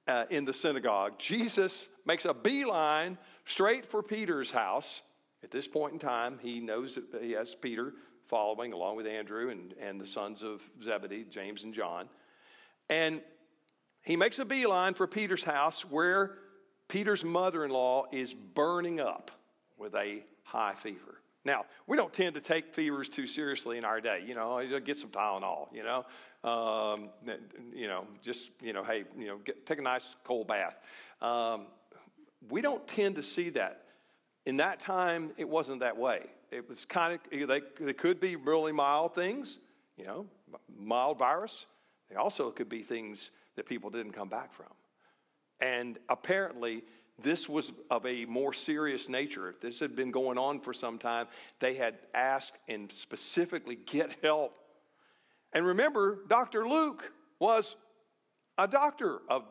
uh, 0.09 0.25
in 0.31 0.47
the 0.47 0.53
synagogue, 0.55 1.18
Jesus 1.18 1.87
makes 2.07 2.25
a 2.25 2.33
beeline 2.33 3.18
straight 3.45 3.85
for 3.85 4.03
Peter's 4.03 4.51
house. 4.51 5.03
At 5.45 5.51
this 5.51 5.68
point 5.68 5.92
in 5.92 5.99
time, 5.99 6.38
he 6.40 6.61
knows 6.61 6.95
that 6.95 7.23
he 7.23 7.33
has 7.33 7.55
Peter 7.55 7.92
following 8.27 8.73
along 8.73 8.97
with 8.97 9.07
Andrew 9.07 9.51
and, 9.51 9.75
and 9.79 10.01
the 10.01 10.07
sons 10.07 10.42
of 10.42 10.62
Zebedee, 10.83 11.27
James 11.29 11.64
and 11.64 11.75
John. 11.75 12.09
And 12.88 13.21
he 14.03 14.17
makes 14.17 14.38
a 14.38 14.45
beeline 14.45 14.95
for 14.95 15.07
Peter's 15.07 15.45
house 15.45 15.83
where 15.83 16.38
Peter's 16.88 17.25
mother 17.25 17.65
in 17.65 17.71
law 17.71 18.07
is 18.12 18.35
burning 18.35 19.01
up 19.01 19.31
with 19.79 19.95
a 19.95 20.25
high 20.43 20.75
fever. 20.75 21.21
Now, 21.45 21.65
we 21.87 21.97
don't 21.97 22.12
tend 22.12 22.35
to 22.35 22.41
take 22.41 22.75
fevers 22.75 23.09
too 23.09 23.27
seriously 23.27 23.79
in 23.79 23.85
our 23.85 24.01
day. 24.01 24.23
You 24.27 24.35
know, 24.35 24.81
get 24.85 24.99
some 24.99 25.11
Tylenol, 25.11 25.69
you 25.73 25.83
know. 25.83 26.05
Um, 26.45 27.11
you 27.75 27.88
know, 27.88 28.07
just, 28.21 28.51
you 28.61 28.73
know, 28.73 28.85
hey, 28.85 29.05
you 29.17 29.27
know, 29.27 29.38
get, 29.38 29.65
take 29.67 29.79
a 29.79 29.83
nice 29.83 30.17
cold 30.25 30.49
bath. 30.49 30.77
Um, 31.21 31.67
we 32.49 32.61
don't 32.61 32.87
tend 32.87 33.17
to 33.17 33.23
see 33.23 33.51
that. 33.51 33.85
In 34.47 34.57
that 34.57 34.81
time, 34.81 35.31
it 35.37 35.49
wasn't 35.49 35.81
that 35.81 35.97
way. 35.97 36.27
it 36.51 36.69
was 36.69 36.85
kind 36.85 37.15
of, 37.15 37.49
they, 37.49 37.61
they 37.81 37.93
could 37.93 38.21
be 38.21 38.37
really 38.37 38.73
mild 38.73 39.15
things, 39.15 39.59
you 39.97 40.05
know, 40.05 40.27
mild 40.77 41.19
virus. 41.19 41.67
They 42.11 42.17
also 42.17 42.51
could 42.51 42.69
be 42.69 42.83
things 42.83 43.31
that 43.57 43.67
people 43.67 43.91
didn't 43.91 44.12
come 44.12 44.29
back 44.29 44.53
from. 44.53 44.67
And 45.61 45.99
apparently, 46.09 46.83
this 47.23 47.49
was 47.49 47.73
of 47.91 48.05
a 48.07 48.25
more 48.25 48.53
serious 48.53 49.09
nature. 49.09 49.55
This 49.61 49.81
had 49.81 49.95
been 49.95 50.11
going 50.11 50.38
on 50.38 50.61
for 50.61 50.73
some 50.73 50.99
time. 50.99 51.27
They 51.61 51.75
had 51.75 51.99
asked 52.15 52.55
and 52.69 52.91
specifically 52.91 53.77
get 53.77 54.11
help. 54.23 54.55
And 55.53 55.67
remember, 55.67 56.21
Dr. 56.29 56.67
Luke 56.67 57.12
was 57.38 57.77
a 58.59 58.67
doctor 58.67 59.21
of, 59.29 59.45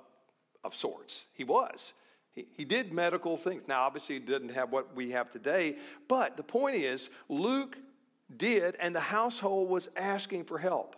of 0.64 0.76
sorts. 0.76 1.28
He 1.34 1.44
was. 1.44 1.94
He, 2.34 2.48
he 2.56 2.66
did 2.66 2.94
medical 2.94 3.38
things. 3.38 3.64
Now, 3.68 3.84
obviously, 3.84 4.16
he 4.16 4.22
didn't 4.22 4.50
have 4.50 4.72
what 4.72 4.96
we 4.96 5.12
have 5.12 5.30
today, 5.30 5.78
but 6.08 6.38
the 6.38 6.44
point 6.44 6.76
is, 6.76 7.10
Luke 7.30 7.78
did, 8.36 8.76
and 8.80 8.96
the 8.96 9.02
household 9.02 9.70
was 9.70 9.90
asking 9.96 10.46
for 10.46 10.58
help. 10.58 10.96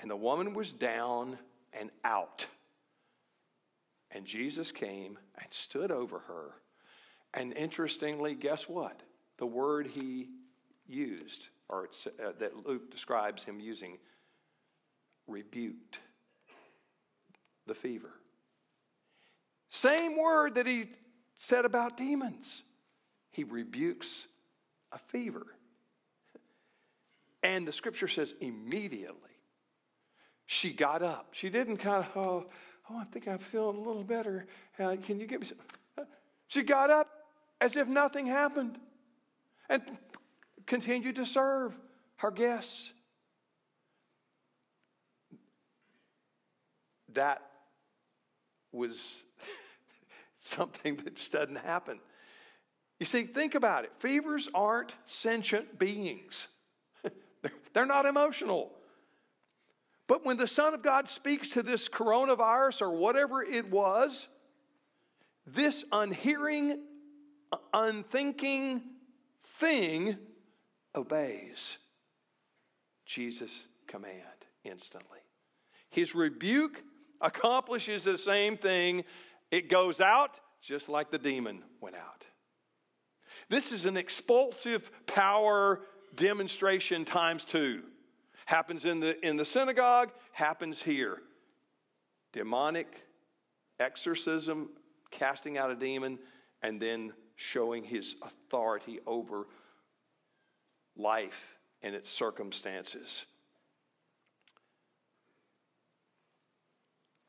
And 0.00 0.10
the 0.10 0.16
woman 0.16 0.54
was 0.54 0.72
down 0.72 1.38
and 1.72 1.90
out. 2.04 2.46
And 4.10 4.24
Jesus 4.24 4.72
came 4.72 5.18
and 5.36 5.46
stood 5.50 5.90
over 5.90 6.20
her. 6.20 6.50
And 7.34 7.56
interestingly, 7.56 8.34
guess 8.34 8.68
what? 8.68 9.00
The 9.38 9.46
word 9.46 9.86
he 9.86 10.28
used, 10.86 11.48
or 11.68 11.88
uh, 12.06 12.32
that 12.40 12.66
Luke 12.66 12.90
describes 12.90 13.44
him 13.44 13.60
using, 13.60 13.98
rebuked 15.26 16.00
the 17.66 17.74
fever. 17.74 18.10
Same 19.70 20.18
word 20.18 20.56
that 20.56 20.66
he 20.66 20.90
said 21.34 21.64
about 21.64 21.96
demons. 21.96 22.62
He 23.30 23.44
rebukes 23.44 24.26
a 24.90 24.98
fever. 24.98 25.46
And 27.42 27.66
the 27.66 27.72
scripture 27.72 28.08
says 28.08 28.34
immediately 28.40 29.29
she 30.50 30.72
got 30.72 31.00
up. 31.00 31.28
She 31.30 31.48
didn't 31.48 31.76
kind 31.76 32.04
of, 32.04 32.16
oh, 32.16 32.46
oh 32.90 32.96
I 32.96 33.04
think 33.04 33.28
I'm 33.28 33.38
feeling 33.38 33.76
a 33.76 33.80
little 33.80 34.02
better. 34.02 34.46
Uh, 34.80 34.96
can 35.00 35.20
you 35.20 35.26
give 35.28 35.42
me 35.42 35.46
some? 35.46 36.06
She 36.48 36.64
got 36.64 36.90
up 36.90 37.08
as 37.60 37.76
if 37.76 37.86
nothing 37.86 38.26
happened 38.26 38.76
and 39.68 39.80
continued 40.66 41.14
to 41.14 41.24
serve 41.24 41.78
her 42.16 42.32
guests. 42.32 42.92
That 47.12 47.42
was 48.72 49.22
something 50.40 50.96
that 50.96 51.14
just 51.14 51.30
doesn't 51.30 51.58
happen. 51.58 52.00
You 52.98 53.06
see, 53.06 53.22
think 53.22 53.54
about 53.54 53.84
it. 53.84 53.92
Fevers 54.00 54.48
aren't 54.52 54.96
sentient 55.06 55.78
beings, 55.78 56.48
they're 57.72 57.86
not 57.86 58.04
emotional. 58.04 58.72
But 60.10 60.26
when 60.26 60.38
the 60.38 60.48
Son 60.48 60.74
of 60.74 60.82
God 60.82 61.08
speaks 61.08 61.50
to 61.50 61.62
this 61.62 61.88
coronavirus 61.88 62.82
or 62.82 62.90
whatever 62.90 63.44
it 63.44 63.70
was, 63.70 64.26
this 65.46 65.84
unhearing, 65.92 66.80
unthinking 67.72 68.82
thing 69.44 70.16
obeys 70.96 71.76
Jesus' 73.06 73.68
command 73.86 74.16
instantly. 74.64 75.20
His 75.90 76.12
rebuke 76.12 76.82
accomplishes 77.20 78.02
the 78.02 78.18
same 78.18 78.56
thing. 78.56 79.04
It 79.52 79.70
goes 79.70 80.00
out 80.00 80.40
just 80.60 80.88
like 80.88 81.12
the 81.12 81.18
demon 81.18 81.62
went 81.80 81.94
out. 81.94 82.26
This 83.48 83.70
is 83.70 83.86
an 83.86 83.96
expulsive 83.96 84.90
power 85.06 85.82
demonstration 86.16 87.04
times 87.04 87.44
two. 87.44 87.84
Happens 88.50 88.84
in 88.84 88.98
the, 88.98 89.24
in 89.24 89.36
the 89.36 89.44
synagogue, 89.44 90.10
happens 90.32 90.82
here. 90.82 91.18
Demonic 92.32 92.88
exorcism, 93.78 94.70
casting 95.12 95.56
out 95.56 95.70
a 95.70 95.76
demon, 95.76 96.18
and 96.60 96.80
then 96.80 97.12
showing 97.36 97.84
his 97.84 98.16
authority 98.22 98.98
over 99.06 99.46
life 100.96 101.58
and 101.84 101.94
its 101.94 102.10
circumstances. 102.10 103.24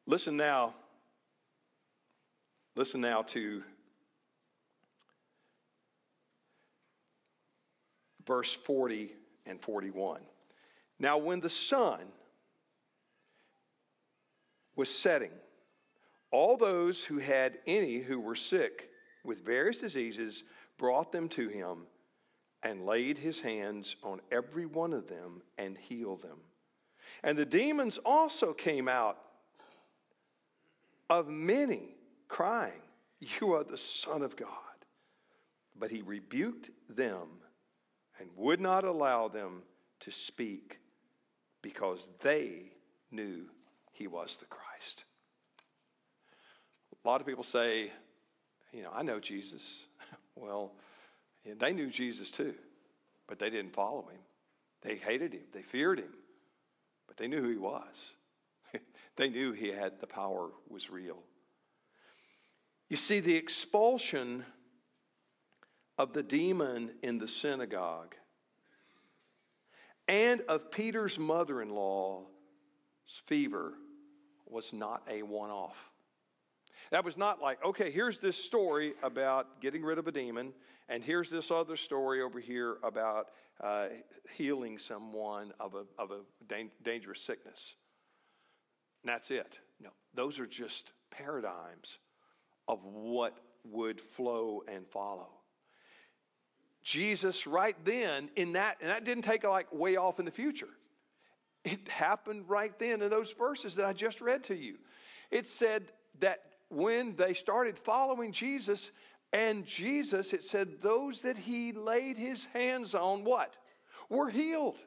Listen 0.07 0.35
now. 0.35 0.73
Listen 2.75 2.99
now 2.99 3.21
to 3.21 3.61
verse 8.25 8.55
40 8.55 9.13
and 9.45 9.61
41. 9.61 10.21
Now, 11.01 11.17
when 11.17 11.39
the 11.39 11.49
sun 11.49 11.99
was 14.75 14.87
setting, 14.87 15.31
all 16.29 16.57
those 16.57 17.03
who 17.03 17.17
had 17.17 17.57
any 17.65 17.97
who 17.97 18.19
were 18.19 18.35
sick 18.35 18.87
with 19.25 19.43
various 19.43 19.79
diseases 19.79 20.43
brought 20.77 21.11
them 21.11 21.27
to 21.29 21.47
him 21.47 21.87
and 22.61 22.85
laid 22.85 23.17
his 23.17 23.41
hands 23.41 23.95
on 24.03 24.21
every 24.31 24.67
one 24.67 24.93
of 24.93 25.07
them 25.07 25.41
and 25.57 25.75
healed 25.75 26.21
them. 26.21 26.37
And 27.23 27.35
the 27.35 27.45
demons 27.47 27.97
also 28.05 28.53
came 28.53 28.87
out 28.87 29.17
of 31.09 31.27
many, 31.27 31.95
crying, 32.27 32.83
You 33.19 33.53
are 33.53 33.63
the 33.63 33.75
Son 33.75 34.21
of 34.21 34.35
God. 34.35 34.49
But 35.75 35.89
he 35.89 36.03
rebuked 36.03 36.69
them 36.87 37.27
and 38.19 38.29
would 38.35 38.61
not 38.61 38.83
allow 38.83 39.27
them 39.29 39.63
to 40.01 40.11
speak 40.11 40.77
because 41.61 42.07
they 42.19 42.71
knew 43.11 43.45
he 43.91 44.07
was 44.07 44.37
the 44.37 44.45
Christ. 44.45 45.03
A 47.03 47.07
lot 47.07 47.21
of 47.21 47.27
people 47.27 47.43
say, 47.43 47.91
you 48.71 48.83
know, 48.83 48.91
I 48.93 49.03
know 49.03 49.19
Jesus. 49.19 49.85
well, 50.35 50.73
they 51.59 51.73
knew 51.73 51.89
Jesus 51.89 52.31
too, 52.31 52.53
but 53.27 53.39
they 53.39 53.49
didn't 53.49 53.73
follow 53.73 54.03
him. 54.03 54.19
They 54.81 54.95
hated 54.95 55.33
him, 55.33 55.43
they 55.53 55.61
feared 55.61 55.99
him, 55.99 56.13
but 57.07 57.17
they 57.17 57.27
knew 57.27 57.41
who 57.41 57.49
he 57.49 57.57
was. 57.57 58.13
they 59.15 59.29
knew 59.29 59.51
he 59.51 59.69
had 59.69 59.99
the 59.99 60.07
power 60.07 60.49
was 60.69 60.89
real. 60.89 61.19
You 62.89 62.97
see, 62.97 63.19
the 63.19 63.35
expulsion 63.35 64.45
of 65.97 66.13
the 66.13 66.23
demon 66.23 66.91
in 67.03 67.19
the 67.19 67.27
synagogue 67.27 68.15
and 70.11 70.41
of 70.49 70.71
Peter's 70.71 71.17
mother 71.17 71.61
in 71.61 71.69
law's 71.69 72.25
fever 73.27 73.73
was 74.45 74.73
not 74.73 75.01
a 75.09 75.23
one 75.23 75.49
off. 75.49 75.89
That 76.91 77.05
was 77.05 77.15
not 77.15 77.41
like, 77.41 77.63
okay, 77.63 77.89
here's 77.89 78.19
this 78.19 78.35
story 78.35 78.93
about 79.01 79.61
getting 79.61 79.81
rid 79.81 79.97
of 79.97 80.09
a 80.09 80.11
demon, 80.11 80.51
and 80.89 81.01
here's 81.01 81.29
this 81.29 81.49
other 81.49 81.77
story 81.77 82.21
over 82.21 82.41
here 82.41 82.75
about 82.83 83.27
uh, 83.63 83.85
healing 84.35 84.77
someone 84.77 85.53
of 85.61 85.75
a, 85.75 85.85
of 85.97 86.11
a 86.11 86.19
dangerous 86.83 87.21
sickness. 87.21 87.75
And 89.03 89.13
that's 89.13 89.31
it. 89.31 89.59
No, 89.79 89.91
those 90.13 90.39
are 90.39 90.45
just 90.45 90.91
paradigms 91.09 91.99
of 92.67 92.83
what 92.83 93.37
would 93.63 94.01
flow 94.01 94.63
and 94.67 94.85
follow. 94.85 95.29
Jesus, 96.83 97.45
right 97.45 97.75
then, 97.85 98.29
in 98.35 98.53
that, 98.53 98.77
and 98.81 98.89
that 98.89 99.03
didn't 99.05 99.23
take 99.23 99.43
like 99.43 99.71
way 99.71 99.97
off 99.97 100.19
in 100.19 100.25
the 100.25 100.31
future. 100.31 100.69
It 101.63 101.87
happened 101.87 102.45
right 102.47 102.77
then 102.79 103.01
in 103.01 103.09
those 103.09 103.33
verses 103.33 103.75
that 103.75 103.85
I 103.85 103.93
just 103.93 104.19
read 104.19 104.43
to 104.45 104.55
you. 104.55 104.77
It 105.29 105.47
said 105.47 105.91
that 106.19 106.41
when 106.69 107.15
they 107.15 107.33
started 107.33 107.77
following 107.77 108.31
Jesus, 108.31 108.91
and 109.31 109.65
Jesus, 109.65 110.33
it 110.33 110.43
said, 110.43 110.81
those 110.81 111.21
that 111.21 111.37
he 111.37 111.71
laid 111.71 112.17
his 112.17 112.45
hands 112.45 112.95
on, 112.95 113.23
what? 113.23 113.55
Were 114.09 114.29
healed. 114.29 114.77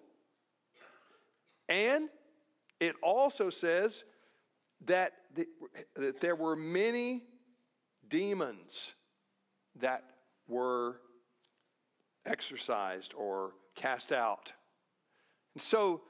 And 1.69 2.09
it 2.81 2.95
also 3.03 3.51
says 3.51 4.05
that, 4.87 5.13
the, 5.35 5.47
that 5.95 6.21
there 6.21 6.37
were 6.37 6.57
many 6.57 7.23
demons 8.09 8.93
that 9.77 10.05
were 10.47 11.01
exorcised 12.27 13.15
or 13.15 13.53
cast 13.75 14.13
out. 14.13 14.53
And 15.55 15.63
so 15.63 16.03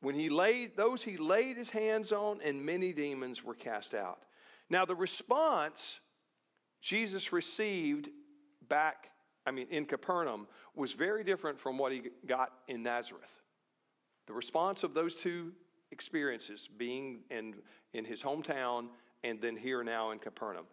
when 0.00 0.14
he 0.14 0.28
laid 0.28 0.76
those 0.76 1.02
he 1.02 1.16
laid 1.16 1.56
his 1.56 1.70
hands 1.70 2.12
on 2.12 2.40
and 2.44 2.64
many 2.64 2.92
demons 2.92 3.42
were 3.42 3.54
cast 3.54 3.94
out. 3.94 4.20
Now, 4.70 4.84
the 4.84 4.94
response 4.94 6.00
Jesus 6.80 7.32
received 7.32 8.08
back, 8.68 9.10
I 9.46 9.50
mean, 9.50 9.66
in 9.70 9.86
Capernaum, 9.86 10.46
was 10.74 10.92
very 10.92 11.24
different 11.24 11.58
from 11.58 11.78
what 11.78 11.92
he 11.92 12.02
got 12.26 12.52
in 12.68 12.82
Nazareth. 12.82 13.42
The 14.26 14.34
response 14.34 14.84
of 14.84 14.94
those 14.94 15.14
two 15.14 15.52
experiences, 15.90 16.68
being 16.76 17.20
in, 17.30 17.54
in 17.94 18.04
his 18.04 18.22
hometown 18.22 18.88
and 19.24 19.40
then 19.40 19.56
here 19.56 19.82
now 19.82 20.10
in 20.10 20.18
Capernaum, 20.18 20.66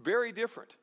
very 0.00 0.32
different. 0.32 0.74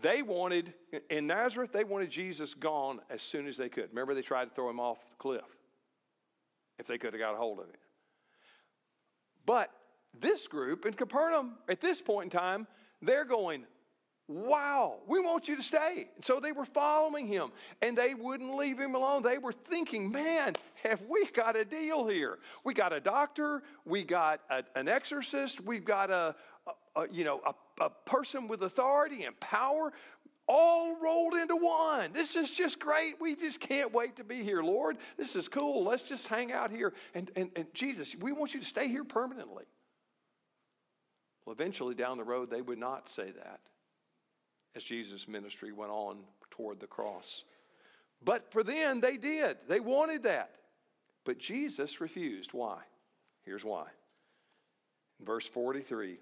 They 0.00 0.22
wanted, 0.22 0.74
in 1.10 1.26
Nazareth, 1.26 1.72
they 1.72 1.84
wanted 1.84 2.10
Jesus 2.10 2.54
gone 2.54 3.00
as 3.10 3.22
soon 3.22 3.46
as 3.46 3.56
they 3.56 3.68
could. 3.68 3.88
Remember, 3.90 4.14
they 4.14 4.22
tried 4.22 4.46
to 4.46 4.50
throw 4.50 4.70
him 4.70 4.80
off 4.80 4.98
the 5.10 5.16
cliff 5.16 5.56
if 6.78 6.86
they 6.86 6.98
could 6.98 7.12
have 7.12 7.20
got 7.20 7.34
a 7.34 7.36
hold 7.36 7.58
of 7.58 7.66
him. 7.66 7.80
But 9.46 9.70
this 10.18 10.46
group 10.46 10.86
in 10.86 10.94
Capernaum, 10.94 11.54
at 11.68 11.80
this 11.80 12.00
point 12.02 12.32
in 12.32 12.38
time, 12.38 12.66
they're 13.02 13.24
going, 13.24 13.64
Wow, 14.30 14.98
we 15.06 15.20
want 15.20 15.48
you 15.48 15.56
to 15.56 15.62
stay. 15.62 16.08
And 16.14 16.22
so 16.22 16.38
they 16.38 16.52
were 16.52 16.66
following 16.66 17.26
him 17.26 17.48
and 17.80 17.96
they 17.96 18.12
wouldn't 18.12 18.54
leave 18.54 18.78
him 18.78 18.94
alone. 18.94 19.22
They 19.22 19.38
were 19.38 19.54
thinking, 19.54 20.12
man, 20.12 20.52
have 20.84 21.02
we 21.08 21.24
got 21.32 21.56
a 21.56 21.64
deal 21.64 22.06
here? 22.06 22.38
We 22.62 22.74
got 22.74 22.92
a 22.92 23.00
doctor, 23.00 23.62
we 23.86 24.04
got 24.04 24.42
a, 24.50 24.64
an 24.76 24.86
exorcist, 24.86 25.62
we've 25.62 25.86
got 25.86 26.10
a, 26.10 26.36
you 27.10 27.24
know, 27.24 27.40
a, 27.46 27.84
a 27.84 27.90
person 28.06 28.48
with 28.48 28.62
authority 28.62 29.24
and 29.24 29.38
power 29.40 29.92
all 30.48 30.96
rolled 31.00 31.34
into 31.34 31.56
one. 31.56 32.12
This 32.12 32.34
is 32.34 32.50
just 32.50 32.80
great. 32.80 33.20
We 33.20 33.36
just 33.36 33.60
can't 33.60 33.92
wait 33.92 34.16
to 34.16 34.24
be 34.24 34.42
here, 34.42 34.62
Lord. 34.62 34.96
This 35.16 35.36
is 35.36 35.48
cool. 35.48 35.84
Let's 35.84 36.02
just 36.02 36.26
hang 36.26 36.52
out 36.52 36.70
here. 36.70 36.94
And, 37.14 37.30
and, 37.36 37.50
and 37.54 37.66
Jesus, 37.74 38.16
we 38.16 38.32
want 38.32 38.54
you 38.54 38.60
to 38.60 38.66
stay 38.66 38.88
here 38.88 39.04
permanently. 39.04 39.64
Well, 41.44 41.52
eventually 41.52 41.94
down 41.94 42.16
the 42.16 42.24
road, 42.24 42.50
they 42.50 42.62
would 42.62 42.78
not 42.78 43.08
say 43.08 43.30
that 43.30 43.60
as 44.74 44.84
Jesus' 44.84 45.28
ministry 45.28 45.72
went 45.72 45.90
on 45.90 46.18
toward 46.50 46.80
the 46.80 46.86
cross. 46.86 47.44
But 48.24 48.50
for 48.50 48.62
them, 48.62 49.00
they 49.00 49.16
did. 49.16 49.58
They 49.68 49.80
wanted 49.80 50.24
that. 50.24 50.56
But 51.24 51.38
Jesus 51.38 52.00
refused. 52.00 52.52
Why? 52.52 52.78
Here's 53.44 53.64
why. 53.64 53.86
In 55.20 55.26
verse 55.26 55.46
43 55.46 56.18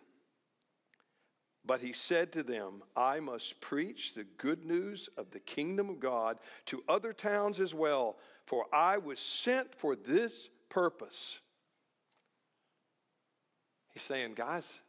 But 1.67 1.81
he 1.81 1.93
said 1.93 2.33
to 2.33 2.43
them, 2.43 2.83
I 2.97 3.19
must 3.19 3.61
preach 3.61 4.15
the 4.15 4.25
good 4.39 4.65
news 4.65 5.09
of 5.17 5.31
the 5.33 5.41
kingdom 5.41 5.91
of 5.91 5.99
God 5.99 6.39
to 6.67 6.85
other 6.89 7.13
towns 7.13 7.61
as 7.61 7.75
well, 7.75 8.17
for 8.45 8.67
I 8.73 8.99
was 8.99 9.19
sent 9.19 9.75
for 9.75 9.97
this 9.97 10.49
purpose. 10.69 11.41
He's 13.93 14.03
saying, 14.03 14.35
Guys, 14.35 14.81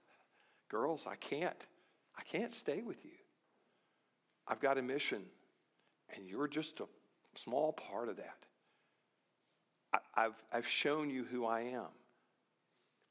girls, 0.70 1.08
I 1.08 1.16
can't. 1.16 1.66
I 2.16 2.24
can't 2.24 2.54
stay 2.54 2.82
with 2.82 3.04
you. 3.04 3.12
I've 4.48 4.60
got 4.60 4.78
a 4.78 4.82
mission, 4.82 5.24
and 6.16 6.28
you're 6.28 6.48
just 6.48 6.80
a 6.80 6.86
small 7.36 7.74
part 7.74 8.10
of 8.10 8.18
that. 8.18 8.38
I, 10.16 10.24
have 10.24 10.34
I've 10.52 10.68
shown 10.68 11.10
you 11.10 11.24
who 11.24 11.46
I 11.46 11.62
am. 11.62 11.88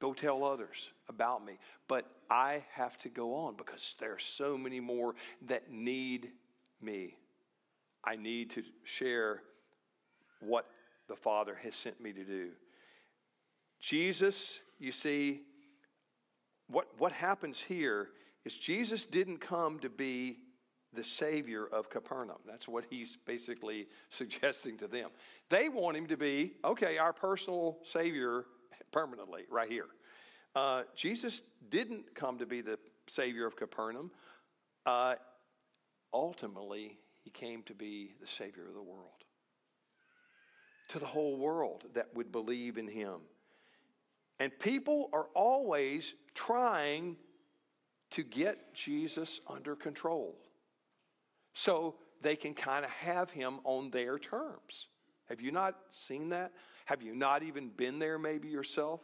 Go 0.01 0.13
tell 0.13 0.45
others 0.45 0.91
about 1.09 1.45
me. 1.45 1.59
But 1.89 2.07
I 2.31 2.65
have 2.73 2.99
to 2.99 3.09
go 3.09 3.35
on 3.35 3.57
because 3.57 3.95
there 3.99 4.13
are 4.13 4.19
so 4.19 4.59
many 4.59 4.81
more 4.81 5.15
that 5.47 5.71
need 5.71 6.31
me. 6.83 7.17
I 8.05 8.17
need 8.17 8.51
to 8.51 8.63
share 8.85 9.43
what 10.41 10.67
the 11.09 11.17
Father 11.17 11.59
has 11.63 11.75
sent 11.75 12.01
me 12.01 12.13
to 12.13 12.25
do. 12.25 12.51
Jesus, 13.81 14.61
you 14.79 14.93
see, 14.93 15.43
what, 16.69 16.89
what 16.99 17.13
happens 17.13 17.61
here 17.61 18.09
is 18.45 18.55
Jesus 18.55 19.07
didn't 19.07 19.39
come 19.39 19.79
to 19.81 19.89
be 19.89 20.39
the 20.93 21.05
Savior 21.05 21.67
of 21.67 21.91
Capernaum. 21.91 22.39
That's 22.47 22.67
what 22.67 22.85
he's 22.89 23.17
basically 23.17 23.89
suggesting 24.11 24.79
to 24.79 24.89
them. 24.89 25.11
They 25.51 25.69
want 25.69 25.97
him 25.97 26.07
to 26.07 26.17
be, 26.17 26.55
okay, 26.65 26.99
our 26.99 27.13
personal 27.13 27.79
Savior 27.83 28.45
permanently, 28.97 29.43
right 29.51 29.71
here. 29.71 29.85
Uh, 30.55 30.85
Jesus 30.95 31.43
didn't 31.69 32.15
come 32.15 32.39
to 32.39 32.47
be 32.47 32.63
the 32.63 32.79
Savior 33.09 33.47
of 33.47 33.55
Capernaum. 33.55 34.11
Uh, 34.87 35.17
ultimately, 36.15 36.97
he 37.23 37.29
came 37.29 37.63
to 37.65 37.75
be 37.75 38.15
the 38.23 38.27
Savior 38.27 38.67
of 38.67 38.73
the 38.73 38.83
world. 38.83 39.11
To 40.89 40.99
the 40.99 41.05
whole 41.05 41.37
world 41.37 41.85
that 41.93 42.07
would 42.15 42.33
believe 42.33 42.79
in 42.79 42.89
him. 42.89 43.17
And 44.41 44.51
people 44.59 45.11
are 45.13 45.27
always 45.35 46.15
trying 46.33 47.17
to 48.13 48.23
get 48.23 48.73
Jesus 48.73 49.43
under 49.47 49.77
control 49.77 50.39
so 51.53 51.97
they 52.23 52.35
can 52.35 52.55
kind 52.55 52.83
of 52.83 52.91
have 52.93 53.31
him 53.31 53.59
on 53.65 53.91
their 53.91 54.19
terms. 54.19 54.89
Have 55.29 55.41
you 55.41 55.51
not 55.51 55.77
seen 55.89 56.31
that? 56.31 56.53
Have 56.87 57.03
you 57.03 57.15
not 57.15 57.43
even 57.43 57.69
been 57.69 57.99
there 57.99 58.19
maybe 58.19 58.49
yourself 58.49 59.01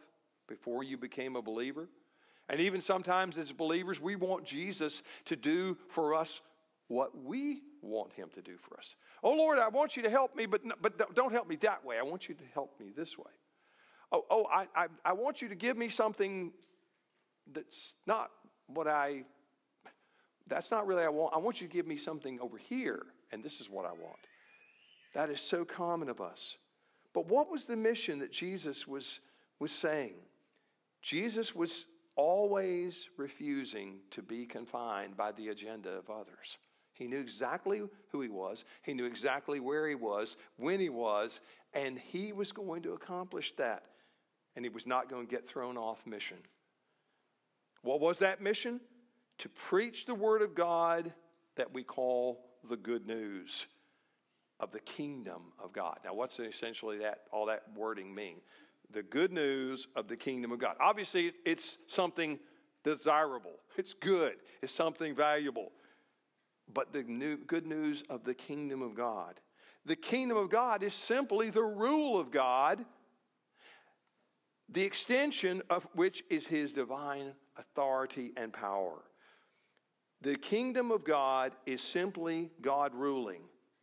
before 0.48 0.84
you 0.84 0.96
became 0.96 1.36
a 1.36 1.42
believer? 1.42 1.88
And 2.48 2.60
even 2.60 2.80
sometimes 2.80 3.38
as 3.38 3.52
believers, 3.52 4.00
we 4.00 4.16
want 4.16 4.44
Jesus 4.44 5.02
to 5.26 5.36
do 5.36 5.76
for 5.88 6.14
us 6.14 6.40
what 6.88 7.16
we 7.24 7.62
want 7.80 8.12
him 8.12 8.28
to 8.34 8.42
do 8.42 8.56
for 8.58 8.76
us. 8.76 8.96
Oh, 9.22 9.32
Lord, 9.32 9.58
I 9.58 9.68
want 9.68 9.96
you 9.96 10.02
to 10.02 10.10
help 10.10 10.36
me, 10.36 10.46
but, 10.46 10.62
but 10.80 11.14
don't 11.14 11.32
help 11.32 11.48
me 11.48 11.56
that 11.56 11.84
way. 11.84 11.98
I 11.98 12.02
want 12.02 12.28
you 12.28 12.34
to 12.34 12.44
help 12.52 12.78
me 12.78 12.90
this 12.94 13.16
way. 13.16 13.30
Oh, 14.10 14.24
oh 14.30 14.46
I, 14.52 14.66
I, 14.74 14.86
I 15.04 15.12
want 15.14 15.40
you 15.40 15.48
to 15.48 15.54
give 15.54 15.76
me 15.76 15.88
something 15.88 16.52
that's 17.52 17.94
not 18.06 18.30
what 18.66 18.86
I 18.86 19.24
that's 20.48 20.70
not 20.70 20.86
really 20.86 21.04
I 21.04 21.08
want. 21.08 21.34
I 21.34 21.38
want 21.38 21.60
you 21.60 21.68
to 21.68 21.72
give 21.72 21.86
me 21.86 21.96
something 21.96 22.40
over 22.40 22.58
here, 22.58 23.06
and 23.30 23.42
this 23.42 23.60
is 23.60 23.70
what 23.70 23.86
I 23.86 23.92
want. 23.92 24.18
That 25.14 25.30
is 25.30 25.40
so 25.40 25.64
common 25.64 26.08
of 26.08 26.20
us. 26.20 26.58
But 27.12 27.26
what 27.26 27.50
was 27.50 27.64
the 27.66 27.76
mission 27.76 28.20
that 28.20 28.32
Jesus 28.32 28.86
was, 28.86 29.20
was 29.58 29.72
saying? 29.72 30.14
Jesus 31.02 31.54
was 31.54 31.86
always 32.16 33.08
refusing 33.16 33.98
to 34.10 34.22
be 34.22 34.46
confined 34.46 35.16
by 35.16 35.32
the 35.32 35.48
agenda 35.48 35.90
of 35.90 36.08
others. 36.08 36.58
He 36.94 37.06
knew 37.06 37.20
exactly 37.20 37.82
who 38.10 38.20
he 38.20 38.28
was, 38.28 38.64
he 38.82 38.94
knew 38.94 39.06
exactly 39.06 39.60
where 39.60 39.88
he 39.88 39.94
was, 39.94 40.36
when 40.56 40.78
he 40.78 40.90
was, 40.90 41.40
and 41.74 41.98
he 41.98 42.32
was 42.32 42.52
going 42.52 42.82
to 42.82 42.92
accomplish 42.92 43.54
that. 43.56 43.84
And 44.54 44.64
he 44.64 44.68
was 44.68 44.86
not 44.86 45.08
going 45.08 45.26
to 45.26 45.30
get 45.30 45.46
thrown 45.46 45.78
off 45.78 46.06
mission. 46.06 46.36
What 47.82 48.00
was 48.00 48.18
that 48.18 48.42
mission? 48.42 48.80
to 49.42 49.48
preach 49.48 50.06
the 50.06 50.14
word 50.14 50.40
of 50.40 50.54
God 50.54 51.12
that 51.56 51.74
we 51.74 51.82
call 51.82 52.44
the 52.68 52.76
good 52.76 53.06
news 53.08 53.66
of 54.62 54.70
the 54.70 54.80
kingdom 54.80 55.42
of 55.62 55.72
God. 55.72 55.98
Now, 56.04 56.14
what's 56.14 56.38
essentially 56.38 56.98
that 56.98 57.22
all 57.32 57.46
that 57.46 57.64
wording 57.76 58.14
mean? 58.14 58.36
The 58.92 59.02
good 59.02 59.32
news 59.32 59.88
of 59.96 60.06
the 60.06 60.16
kingdom 60.16 60.52
of 60.52 60.60
God. 60.60 60.76
Obviously, 60.80 61.32
it's 61.44 61.78
something 61.88 62.38
desirable. 62.84 63.56
It's 63.76 63.92
good. 63.92 64.36
It's 64.62 64.72
something 64.72 65.14
valuable. 65.14 65.72
But 66.72 66.92
the 66.92 67.02
new, 67.02 67.38
good 67.38 67.66
news 67.66 68.04
of 68.08 68.24
the 68.24 68.34
kingdom 68.34 68.82
of 68.82 68.94
God. 68.94 69.40
The 69.84 69.96
kingdom 69.96 70.36
of 70.36 70.48
God 70.48 70.84
is 70.84 70.94
simply 70.94 71.50
the 71.50 71.64
rule 71.64 72.20
of 72.20 72.30
God, 72.30 72.84
the 74.68 74.82
extension 74.82 75.60
of 75.68 75.88
which 75.94 76.22
is 76.30 76.46
his 76.46 76.72
divine 76.72 77.32
authority 77.56 78.32
and 78.36 78.52
power. 78.52 79.02
The 80.20 80.36
kingdom 80.36 80.92
of 80.92 81.02
God 81.02 81.52
is 81.66 81.80
simply 81.80 82.52
God 82.60 82.94
ruling. 82.94 83.42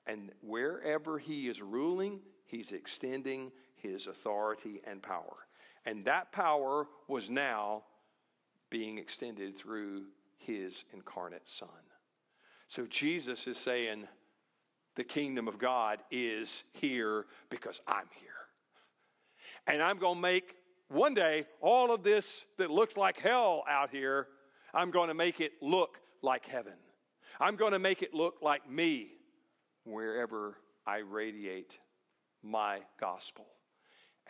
And 0.10 0.32
wherever 0.41 1.20
He 1.20 1.47
is 1.47 1.62
ruling, 1.62 2.22
He's 2.45 2.72
extending 2.72 3.51
His 3.76 4.07
authority 4.07 4.82
and 4.86 5.03
power. 5.03 5.45
And 5.86 6.03
that 6.05 6.32
power 6.32 6.88
was 7.07 7.30
now 7.30 7.84
being 8.70 8.97
extended 8.97 9.55
through 9.55 10.05
His 10.38 10.84
incarnate 10.93 11.47
Son. 11.47 11.70
So 12.68 12.88
Jesus 12.88 13.45
is 13.45 13.57
saying, 13.57 14.07
the 14.95 15.03
kingdom 15.03 15.47
of 15.47 15.60
God 15.60 15.99
is 16.12 16.64
here 16.74 17.26
because 17.49 17.80
I'm 17.88 18.10
here. 18.20 18.30
And 19.68 19.82
I'm 19.82 19.97
going 19.97 20.16
to 20.16 20.22
make 20.22 20.55
one 20.88 21.14
day 21.14 21.45
all 21.62 21.93
of 21.93 22.03
this 22.03 22.45
that 22.57 22.72
looks 22.72 22.97
like 22.97 23.20
hell 23.20 23.64
out 23.70 23.91
here, 23.91 24.28
I'm 24.74 24.89
going 24.89 25.10
to 25.10 25.14
make 25.14 25.39
it 25.39 25.53
look 25.62 25.99
like 26.24 26.47
heaven. 26.47 26.74
I'm 27.39 27.55
going 27.55 27.74
to 27.74 27.80
make 27.80 28.01
it 28.01 28.14
look 28.14 28.38
like 28.41 28.70
me 28.70 29.18
wherever 29.89 30.57
I 30.85 30.97
radiate 30.97 31.77
my 32.43 32.79
gospel. 32.99 33.45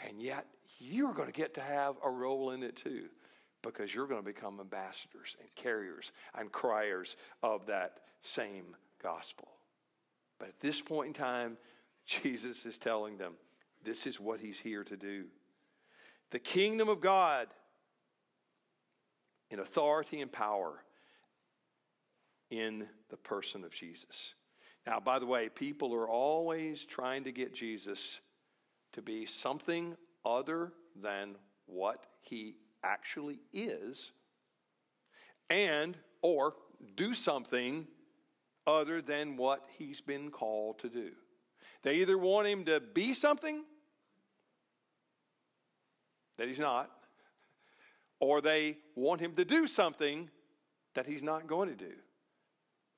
And 0.07 0.21
yet, 0.21 0.45
you're 0.79 1.13
going 1.13 1.27
to 1.27 1.33
get 1.33 1.53
to 1.55 1.61
have 1.61 1.95
a 2.03 2.09
role 2.09 2.51
in 2.51 2.63
it 2.63 2.75
too, 2.75 3.05
because 3.61 3.93
you're 3.93 4.07
going 4.07 4.21
to 4.21 4.25
become 4.25 4.59
ambassadors 4.59 5.35
and 5.39 5.49
carriers 5.55 6.11
and 6.37 6.51
criers 6.51 7.17
of 7.43 7.65
that 7.67 7.99
same 8.21 8.75
gospel. 9.01 9.49
But 10.39 10.49
at 10.49 10.59
this 10.61 10.81
point 10.81 11.07
in 11.07 11.13
time, 11.13 11.57
Jesus 12.05 12.65
is 12.65 12.77
telling 12.77 13.17
them 13.17 13.33
this 13.83 14.07
is 14.07 14.19
what 14.19 14.39
he's 14.39 14.59
here 14.59 14.83
to 14.85 14.97
do. 14.97 15.25
The 16.31 16.39
kingdom 16.39 16.89
of 16.89 17.01
God 17.01 17.47
in 19.51 19.59
authority 19.59 20.21
and 20.21 20.31
power 20.31 20.83
in 22.49 22.87
the 23.09 23.17
person 23.17 23.63
of 23.63 23.73
Jesus. 23.73 24.33
Now, 24.85 24.99
by 24.99 25.19
the 25.19 25.25
way, 25.25 25.49
people 25.49 25.93
are 25.93 26.07
always 26.07 26.85
trying 26.85 27.25
to 27.25 27.31
get 27.31 27.53
Jesus 27.53 28.21
to 28.93 29.01
be 29.01 29.25
something 29.25 29.95
other 30.25 30.73
than 30.95 31.35
what 31.65 32.05
he 32.21 32.55
actually 32.83 33.39
is 33.53 34.11
and 35.49 35.97
or 36.21 36.53
do 36.95 37.13
something 37.13 37.87
other 38.65 39.01
than 39.01 39.37
what 39.37 39.65
he's 39.77 40.01
been 40.01 40.31
called 40.31 40.79
to 40.79 40.89
do. 40.89 41.11
They 41.83 41.95
either 41.97 42.17
want 42.17 42.47
him 42.47 42.65
to 42.65 42.79
be 42.79 43.13
something 43.13 43.63
that 46.37 46.47
he's 46.47 46.59
not, 46.59 46.89
or 48.19 48.41
they 48.41 48.77
want 48.95 49.21
him 49.21 49.33
to 49.35 49.45
do 49.45 49.67
something 49.67 50.29
that 50.93 51.05
he's 51.05 51.23
not 51.23 51.47
going 51.47 51.69
to 51.69 51.75
do 51.75 51.93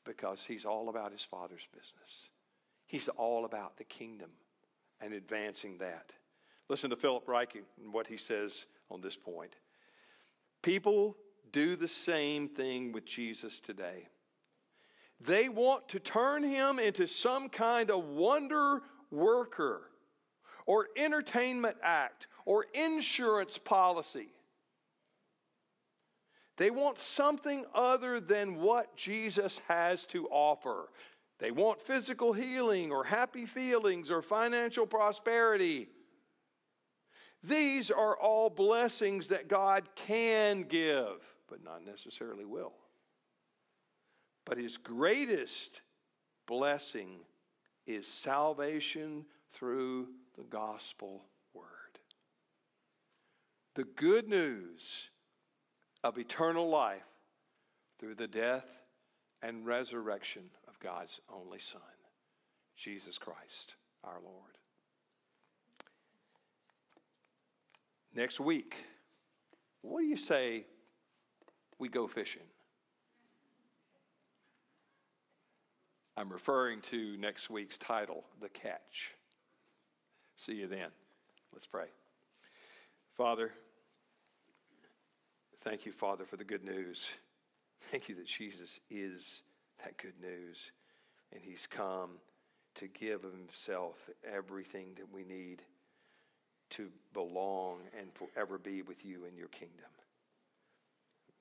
because 0.05 0.45
he's 0.45 0.65
all 0.65 0.89
about 0.89 1.11
his 1.11 1.23
father's 1.23 1.67
business. 1.71 2.29
He's 2.85 3.07
all 3.09 3.45
about 3.45 3.77
the 3.77 3.83
kingdom 3.83 4.31
and 4.99 5.13
advancing 5.13 5.77
that. 5.79 6.13
Listen 6.69 6.89
to 6.89 6.95
Philip 6.95 7.25
Ryken 7.25 7.63
and 7.81 7.93
what 7.93 8.07
he 8.07 8.17
says 8.17 8.65
on 8.89 9.01
this 9.01 9.15
point. 9.15 9.55
People 10.61 11.17
do 11.51 11.75
the 11.75 11.87
same 11.87 12.47
thing 12.47 12.91
with 12.91 13.05
Jesus 13.05 13.59
today. 13.59 14.07
They 15.19 15.49
want 15.49 15.89
to 15.89 15.99
turn 15.99 16.43
him 16.43 16.79
into 16.79 17.07
some 17.07 17.49
kind 17.49 17.91
of 17.91 18.05
wonder 18.05 18.81
worker 19.11 19.91
or 20.65 20.87
entertainment 20.95 21.77
act 21.83 22.27
or 22.45 22.65
insurance 22.73 23.57
policy. 23.57 24.29
They 26.61 26.69
want 26.69 26.99
something 26.99 27.65
other 27.73 28.19
than 28.19 28.61
what 28.61 28.95
Jesus 28.95 29.59
has 29.67 30.05
to 30.05 30.27
offer. 30.27 30.89
They 31.39 31.49
want 31.49 31.81
physical 31.81 32.33
healing 32.33 32.91
or 32.91 33.03
happy 33.03 33.47
feelings 33.47 34.11
or 34.11 34.21
financial 34.21 34.85
prosperity. 34.85 35.87
These 37.43 37.89
are 37.89 38.15
all 38.15 38.51
blessings 38.51 39.29
that 39.29 39.47
God 39.47 39.89
can 39.95 40.61
give, 40.61 41.25
but 41.49 41.63
not 41.63 41.83
necessarily 41.83 42.45
will. 42.45 42.73
But 44.45 44.59
His 44.59 44.77
greatest 44.77 45.81
blessing 46.45 47.21
is 47.87 48.05
salvation 48.05 49.25
through 49.49 50.09
the 50.37 50.43
gospel 50.43 51.25
word. 51.55 51.65
The 53.73 53.85
good 53.85 54.27
news 54.27 55.09
of 56.03 56.17
eternal 56.17 56.69
life 56.69 57.01
through 57.99 58.15
the 58.15 58.27
death 58.27 58.65
and 59.41 59.65
resurrection 59.65 60.43
of 60.67 60.79
God's 60.79 61.21
only 61.33 61.59
Son, 61.59 61.81
Jesus 62.75 63.17
Christ 63.17 63.75
our 64.03 64.19
Lord. 64.23 64.57
Next 68.13 68.39
week, 68.39 68.75
what 69.81 70.01
do 70.01 70.05
you 70.05 70.17
say 70.17 70.65
we 71.79 71.87
go 71.87 72.07
fishing? 72.07 72.41
I'm 76.17 76.31
referring 76.31 76.81
to 76.81 77.17
next 77.17 77.49
week's 77.49 77.77
title, 77.77 78.25
The 78.41 78.49
Catch. 78.49 79.15
See 80.35 80.53
you 80.53 80.67
then. 80.67 80.89
Let's 81.53 81.67
pray. 81.67 81.85
Father, 83.15 83.51
Thank 85.63 85.85
you, 85.85 85.91
Father, 85.91 86.25
for 86.25 86.37
the 86.37 86.43
good 86.43 86.63
news. 86.63 87.11
Thank 87.91 88.09
you 88.09 88.15
that 88.15 88.25
Jesus 88.25 88.79
is 88.89 89.43
that 89.83 89.95
good 89.97 90.19
news. 90.19 90.71
And 91.31 91.41
he's 91.43 91.67
come 91.67 92.11
to 92.75 92.87
give 92.87 93.21
himself 93.21 94.09
everything 94.25 94.95
that 94.95 95.13
we 95.13 95.23
need 95.23 95.61
to 96.71 96.89
belong 97.13 97.77
and 97.99 98.09
forever 98.13 98.57
be 98.57 98.81
with 98.81 99.05
you 99.05 99.25
in 99.25 99.37
your 99.37 99.49
kingdom. 99.49 99.89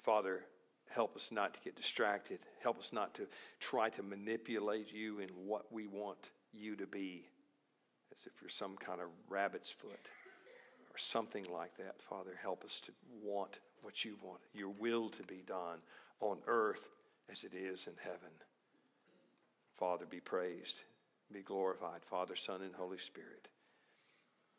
Father, 0.02 0.44
help 0.90 1.16
us 1.16 1.30
not 1.32 1.54
to 1.54 1.60
get 1.60 1.74
distracted. 1.74 2.40
Help 2.62 2.78
us 2.78 2.92
not 2.92 3.14
to 3.14 3.26
try 3.58 3.88
to 3.88 4.02
manipulate 4.02 4.92
you 4.92 5.20
in 5.20 5.28
what 5.46 5.72
we 5.72 5.86
want 5.86 6.30
you 6.52 6.76
to 6.76 6.86
be, 6.86 7.24
as 8.12 8.26
if 8.26 8.32
you're 8.42 8.50
some 8.50 8.76
kind 8.76 9.00
of 9.00 9.06
rabbit's 9.30 9.70
foot 9.70 10.08
or 10.92 10.98
something 10.98 11.46
like 11.50 11.74
that. 11.78 12.02
Father, 12.02 12.32
help 12.42 12.64
us 12.64 12.82
to 12.82 12.92
want 13.22 13.60
what 13.82 14.04
you 14.04 14.16
want, 14.22 14.40
your 14.54 14.70
will 14.70 15.08
to 15.10 15.22
be 15.22 15.42
done 15.46 15.78
on 16.20 16.38
earth 16.46 16.88
as 17.30 17.44
it 17.44 17.54
is 17.54 17.86
in 17.86 17.94
heaven. 18.02 18.30
Father, 19.76 20.04
be 20.06 20.20
praised, 20.20 20.82
be 21.32 21.40
glorified, 21.40 22.04
Father, 22.04 22.36
Son, 22.36 22.62
and 22.62 22.74
Holy 22.74 22.98
Spirit. 22.98 23.48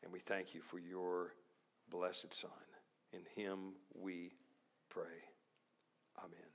And 0.03 0.11
we 0.11 0.19
thank 0.19 0.55
you 0.55 0.61
for 0.61 0.79
your 0.79 1.33
blessed 1.89 2.33
Son. 2.33 2.49
In 3.13 3.21
him 3.35 3.73
we 3.93 4.31
pray. 4.89 5.03
Amen. 6.17 6.50